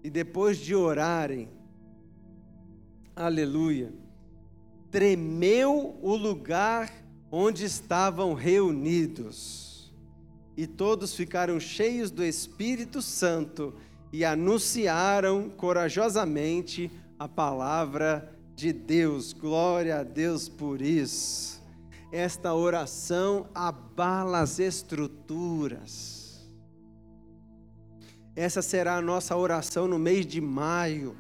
E 0.03 0.11
depois 0.11 0.59
de 0.59 0.75
orarem, 0.75 1.49
aleluia, 3.15 3.93
tremeu 4.91 5.97
o 6.03 6.17
lugar 6.17 6.93
onde 7.31 7.65
estavam 7.65 8.35
reunidos, 8.35 9.95
e 10.57 10.67
todos 10.67 11.15
ficaram 11.15 11.61
cheios 11.61 12.11
do 12.11 12.25
Espírito 12.25 13.01
Santo 13.01 13.73
e 14.13 14.25
anunciaram 14.25 15.49
corajosamente 15.49 16.91
a 17.17 17.29
palavra 17.29 18.37
de 18.57 18.73
Deus. 18.73 19.33
Glória 19.33 20.01
a 20.01 20.03
Deus 20.03 20.49
por 20.49 20.83
isso. 20.83 21.63
Esta 22.11 22.53
oração 22.53 23.47
abala 23.55 24.41
as 24.41 24.59
estruturas 24.59 26.24
essa 28.37 28.63
será 28.63 28.97
a 28.97 29.03
nossa 29.03 29.37
oração 29.37 29.87
no 29.87 29.99
mês 29.99 30.27
de 30.27 30.41
maio. 30.41 31.17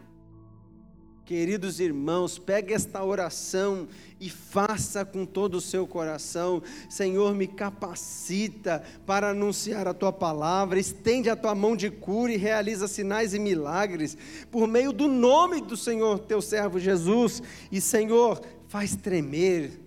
Queridos 1.24 1.80
irmãos, 1.80 2.38
pegue 2.38 2.74
esta 2.74 3.02
oração 3.02 3.88
e 4.20 4.28
faça 4.28 5.06
com 5.06 5.24
todo 5.24 5.54
o 5.54 5.60
seu 5.60 5.86
coração. 5.86 6.62
Senhor, 6.90 7.34
me 7.34 7.46
capacita 7.46 8.82
para 9.06 9.30
anunciar 9.30 9.88
a 9.88 9.94
tua 9.94 10.12
palavra, 10.12 10.78
estende 10.78 11.30
a 11.30 11.36
tua 11.36 11.54
mão 11.54 11.74
de 11.74 11.90
cura 11.90 12.32
e 12.32 12.36
realiza 12.36 12.86
sinais 12.86 13.32
e 13.32 13.38
milagres 13.38 14.18
por 14.50 14.68
meio 14.68 14.92
do 14.92 15.08
nome 15.08 15.62
do 15.62 15.78
Senhor, 15.78 16.18
teu 16.18 16.42
servo 16.42 16.78
Jesus. 16.78 17.42
E 17.72 17.80
Senhor, 17.80 18.42
faz 18.68 18.94
tremer. 18.94 19.83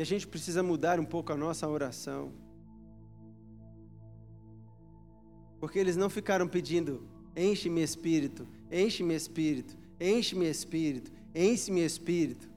E 0.00 0.02
a 0.02 0.06
gente 0.06 0.26
precisa 0.26 0.62
mudar 0.62 0.98
um 0.98 1.04
pouco 1.04 1.30
a 1.30 1.36
nossa 1.36 1.68
oração. 1.68 2.32
Porque 5.58 5.78
eles 5.78 5.94
não 5.94 6.08
ficaram 6.08 6.48
pedindo: 6.48 7.06
enche-me 7.36 7.82
espírito, 7.82 8.48
enche-me 8.72 9.14
espírito, 9.14 9.76
enche-me 10.00 10.48
espírito, 10.48 11.12
enche-me 11.34 11.84
espírito. 11.84 12.48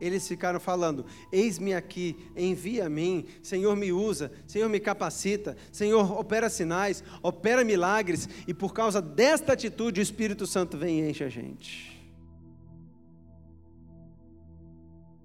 Eles 0.00 0.26
ficaram 0.26 0.58
falando: 0.58 1.04
Eis-me 1.30 1.74
aqui, 1.74 2.16
envia 2.34 2.86
a 2.86 2.88
mim, 2.88 3.26
Senhor 3.42 3.76
me 3.76 3.92
usa, 3.92 4.32
Senhor 4.46 4.70
me 4.70 4.80
capacita, 4.80 5.58
Senhor 5.70 6.18
opera 6.18 6.48
sinais, 6.48 7.04
opera 7.22 7.66
milagres, 7.66 8.26
e 8.46 8.54
por 8.54 8.72
causa 8.72 9.02
desta 9.02 9.52
atitude 9.52 10.00
o 10.00 10.02
Espírito 10.02 10.46
Santo 10.46 10.78
vem 10.78 11.02
e 11.02 11.10
enche 11.10 11.22
a 11.22 11.28
gente. 11.28 11.97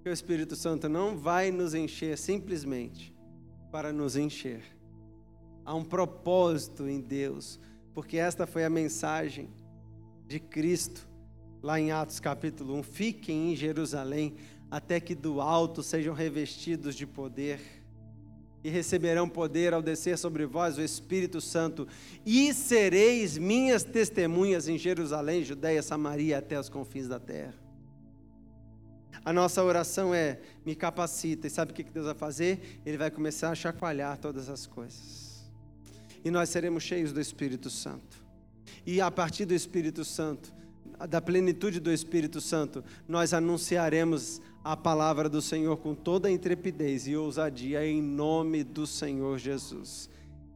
O 0.08 0.12
Espírito 0.12 0.54
Santo 0.56 0.88
não 0.88 1.16
vai 1.16 1.50
nos 1.50 1.74
encher 1.74 2.18
simplesmente 2.18 3.14
para 3.70 3.92
nos 3.92 4.16
encher 4.16 4.62
Há 5.64 5.74
um 5.74 5.84
propósito 5.84 6.86
em 6.86 7.00
Deus, 7.00 7.58
porque 7.94 8.18
esta 8.18 8.46
foi 8.46 8.64
a 8.64 8.70
mensagem 8.70 9.48
de 10.28 10.38
Cristo 10.38 11.08
lá 11.62 11.80
em 11.80 11.90
Atos 11.90 12.20
capítulo 12.20 12.74
1. 12.80 12.82
Fiquem 12.82 13.52
em 13.52 13.56
Jerusalém 13.56 14.34
até 14.70 15.00
que 15.00 15.14
do 15.14 15.40
alto 15.40 15.82
sejam 15.82 16.12
revestidos 16.12 16.94
de 16.94 17.06
poder 17.06 17.60
e 18.62 18.68
receberão 18.68 19.26
poder 19.26 19.72
ao 19.72 19.80
descer 19.80 20.18
sobre 20.18 20.44
vós 20.44 20.76
o 20.76 20.82
Espírito 20.82 21.40
Santo, 21.40 21.86
e 22.24 22.52
sereis 22.54 23.36
minhas 23.36 23.84
testemunhas 23.84 24.68
em 24.68 24.78
Jerusalém, 24.78 25.44
Judéia, 25.44 25.82
Samaria, 25.82 26.38
até 26.38 26.58
os 26.58 26.70
confins 26.70 27.06
da 27.06 27.20
terra. 27.20 27.63
A 29.22 29.32
nossa 29.32 29.62
oração 29.62 30.14
é: 30.14 30.38
me 30.64 30.74
capacita, 30.74 31.46
e 31.46 31.50
sabe 31.50 31.72
o 31.72 31.74
que 31.74 31.84
Deus 31.84 32.06
vai 32.06 32.14
fazer? 32.14 32.80
Ele 32.86 32.96
vai 32.96 33.10
começar 33.10 33.50
a 33.50 33.54
chacoalhar 33.54 34.16
todas 34.18 34.48
as 34.48 34.66
coisas 34.66 35.24
e 36.24 36.30
nós 36.30 36.48
seremos 36.48 36.82
cheios 36.82 37.12
do 37.12 37.20
Espírito 37.20 37.68
Santo. 37.68 38.24
E 38.86 39.00
a 39.00 39.10
partir 39.10 39.44
do 39.44 39.52
Espírito 39.52 40.04
Santo, 40.04 40.52
da 41.08 41.20
plenitude 41.20 41.78
do 41.78 41.92
Espírito 41.92 42.40
Santo, 42.40 42.82
nós 43.06 43.34
anunciaremos 43.34 44.40
a 44.64 44.74
palavra 44.74 45.28
do 45.28 45.42
Senhor 45.42 45.76
com 45.76 45.94
toda 45.94 46.30
intrepidez 46.30 47.06
e 47.06 47.14
ousadia 47.14 47.86
em 47.86 48.00
nome 48.00 48.64
do 48.64 48.86
Senhor 48.86 49.38
Jesus. 49.38 50.08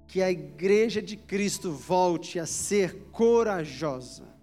Que 0.07 0.23
a 0.23 0.31
igreja 0.31 1.03
de 1.03 1.19
Cristo 1.19 1.71
volte 1.71 2.39
a 2.39 2.47
ser 2.47 2.95
corajosa. 3.13 4.38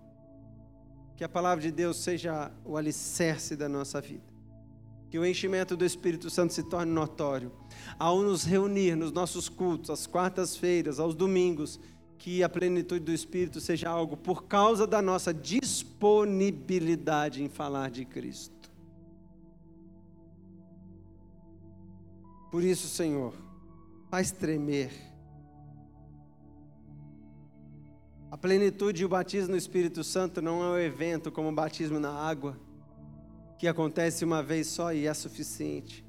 Que 1.15 1.23
a 1.23 1.30
palavra 1.30 1.62
de 1.62 1.71
Deus 1.71 1.97
seja 1.97 2.51
o 2.65 2.78
alicerce 2.78 3.56
da 3.56 3.69
nossa 3.69 4.01
vida 4.01 4.36
que 5.15 5.19
o 5.19 5.25
enchimento 5.25 5.78
do 5.78 5.86
Espírito 5.86 6.30
Santo 6.30 6.54
se 6.54 6.62
torne 6.62 6.91
notório. 6.91 7.49
Ao 7.97 8.21
nos 8.21 8.43
reunir 8.43 8.97
nos 8.97 9.13
nossos 9.13 9.47
cultos, 9.47 9.89
às 9.89 10.06
quartas-feiras, 10.06 10.99
aos 10.99 11.15
domingos, 11.15 11.80
que 12.17 12.43
a 12.43 12.49
plenitude 12.49 13.06
do 13.06 13.13
Espírito 13.13 13.62
seja 13.62 13.89
algo 13.89 14.17
por 14.17 14.43
causa 14.43 14.86
da 14.86 15.01
nossa 15.01 15.34
disponibilidade 15.34 17.41
em 17.41 17.47
falar 17.47 17.89
de 17.89 18.04
Cristo. 18.04 18.69
Por 22.51 22.62
isso, 22.62 22.89
Senhor, 22.89 23.34
faz 24.10 24.32
tremer. 24.32 25.14
A 28.36 28.38
plenitude 28.38 29.02
e 29.02 29.06
o 29.06 29.08
batismo 29.08 29.52
no 29.52 29.58
Espírito 29.58 30.04
Santo 30.04 30.41
não 30.41 30.62
é 30.62 30.67
um 30.67 30.78
evento 30.78 31.32
como 31.32 31.48
o 31.48 31.56
batismo 31.56 32.02
na 32.02 32.12
água 32.12 32.60
que 33.58 33.65
acontece 33.65 34.26
uma 34.26 34.43
vez 34.43 34.67
só 34.67 34.93
e 34.93 35.08
é 35.08 35.13
suficiente. 35.13 36.04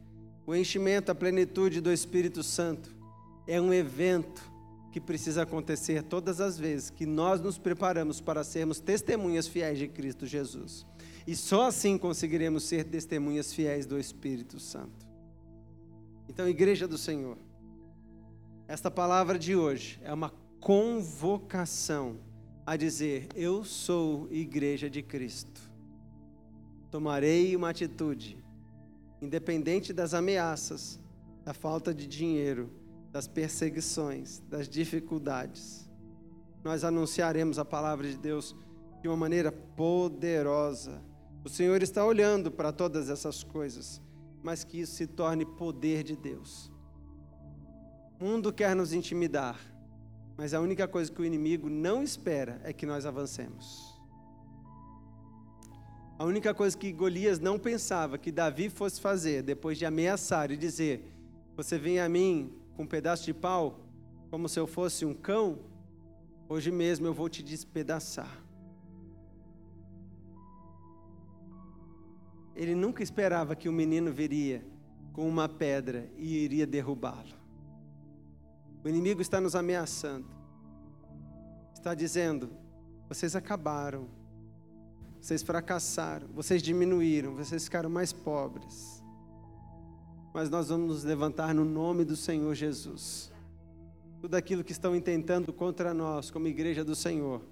O 0.45 0.53
enchimento, 0.53 1.12
a 1.12 1.15
plenitude 1.15 1.81
do 1.81 1.93
Espírito 1.93 2.43
Santo 2.43 2.91
é 3.47 3.61
um 3.61 3.73
evento 3.73 4.43
que 4.91 5.01
precisa 5.01 5.43
acontecer 5.43 6.03
todas 6.03 6.41
as 6.41 6.59
vezes 6.59 6.91
que 6.91 7.07
nós 7.07 7.41
nos 7.41 7.59
preparamos 7.59 8.21
para 8.21 8.43
sermos 8.43 8.81
testemunhas 8.81 9.47
fiéis 9.47 9.79
de 9.79 9.87
Cristo 9.87 10.27
Jesus. 10.27 10.85
E 11.29 11.37
só 11.37 11.69
assim 11.69 11.97
conseguiremos 11.97 12.65
ser 12.65 12.87
testemunhas 12.87 13.53
fiéis 13.53 13.87
do 13.87 14.01
Espírito 14.01 14.59
Santo. 14.59 15.07
Então, 16.29 16.49
Igreja 16.49 16.89
do 16.89 16.99
Senhor, 16.99 17.39
esta 18.67 18.91
palavra 18.91 19.39
de 19.39 19.55
hoje 19.55 20.01
é 20.03 20.12
uma 20.12 20.33
convocação 20.66 22.16
a 22.66 22.76
dizer: 22.76 23.29
Eu 23.37 23.62
sou 23.62 24.26
Igreja 24.33 24.90
de 24.90 25.00
Cristo 25.00 25.61
tomarei 26.90 27.55
uma 27.55 27.70
atitude, 27.70 28.42
independente 29.22 29.92
das 29.92 30.12
ameaças, 30.12 30.98
da 31.44 31.55
falta 31.55 31.94
de 31.94 32.07
dinheiro, 32.07 32.68
das 33.12 33.29
perseguições, 33.29 34.42
das 34.48 34.68
dificuldades. 34.68 35.88
Nós 36.64 36.83
anunciaremos 36.83 37.61
a 37.61 37.64
palavra 37.64 38.09
de 38.09 38.16
Deus 38.16 38.57
de 39.02 39.07
uma 39.07 39.16
maneira 39.16 39.52
poderosa. 39.52 41.00
O 41.44 41.48
Senhor 41.48 41.81
está 41.81 42.05
olhando 42.05 42.50
para 42.50 42.72
todas 42.72 43.09
essas 43.09 43.44
coisas, 43.44 44.02
mas 44.42 44.64
que 44.64 44.81
isso 44.81 44.94
se 44.94 45.07
torne 45.07 45.44
poder 45.44 46.02
de 46.02 46.16
Deus. 46.16 46.72
O 48.18 48.24
mundo 48.24 48.52
quer 48.52 48.74
nos 48.74 48.92
intimidar, 48.92 49.61
mas 50.37 50.53
a 50.53 50.61
única 50.61 50.87
coisa 50.87 51.11
que 51.11 51.20
o 51.20 51.25
inimigo 51.25 51.68
não 51.68 52.03
espera 52.03 52.61
é 52.62 52.72
que 52.72 52.85
nós 52.85 53.07
avancemos. 53.07 53.96
A 56.18 56.25
única 56.25 56.55
coisa 56.55 56.77
que 56.77 56.92
Golias 56.92 57.38
não 57.38 57.59
pensava 57.59 58.16
que 58.16 58.33
Davi 58.33 58.68
fosse 58.68 59.01
fazer, 59.01 59.42
depois 59.42 59.77
de 59.79 59.85
ameaçar 59.85 60.51
e 60.51 60.57
dizer: 60.57 61.12
Você 61.55 61.79
vem 61.79 62.01
a 62.01 62.09
mim 62.09 62.53
com 62.75 62.85
um 62.85 62.87
pedaço 62.87 63.25
de 63.25 63.35
pau, 63.35 63.81
como 64.31 64.49
se 64.49 64.59
eu 64.59 64.66
fosse 64.66 65.05
um 65.05 65.14
cão, 65.14 65.59
hoje 66.49 66.70
mesmo 66.70 67.07
eu 67.07 67.14
vou 67.14 67.29
te 67.29 67.42
despedaçar. 67.42 68.42
Ele 72.55 72.75
nunca 72.75 73.03
esperava 73.03 73.55
que 73.55 73.68
o 73.68 73.72
menino 73.72 74.11
viria 74.11 74.64
com 75.12 75.29
uma 75.29 75.49
pedra 75.49 76.11
e 76.16 76.38
iria 76.38 76.66
derrubá-lo. 76.66 77.45
O 78.87 78.88
inimigo 78.88 79.20
está 79.20 79.40
nos 79.40 79.55
ameaçando, 79.55 80.27
está 81.75 81.92
dizendo: 81.92 82.51
Vocês 83.09 83.37
acabaram 83.37 84.09
vocês 85.27 85.42
fracassaram, 85.42 86.29
vocês 86.29 86.62
diminuíram, 86.62 87.35
vocês 87.35 87.64
ficaram 87.64 87.90
mais 87.90 88.12
pobres. 88.12 89.03
Mas 90.33 90.49
nós 90.49 90.68
vamos 90.68 90.87
nos 90.87 91.03
levantar 91.03 91.53
no 91.53 91.64
nome 91.64 92.05
do 92.05 92.14
Senhor 92.14 92.55
Jesus. 92.55 93.33
Tudo 94.20 94.37
aquilo 94.37 94.62
que 94.62 94.70
estão 94.70 94.94
intentando 94.94 95.53
contra 95.53 95.92
nós, 95.92 96.31
como 96.31 96.46
igreja 96.46 96.85
do 96.85 96.94
Senhor, 96.94 97.42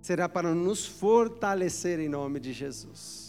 será 0.00 0.28
para 0.28 0.52
nos 0.56 0.84
fortalecer 0.84 2.00
em 2.00 2.08
nome 2.08 2.40
de 2.40 2.52
Jesus. 2.52 3.21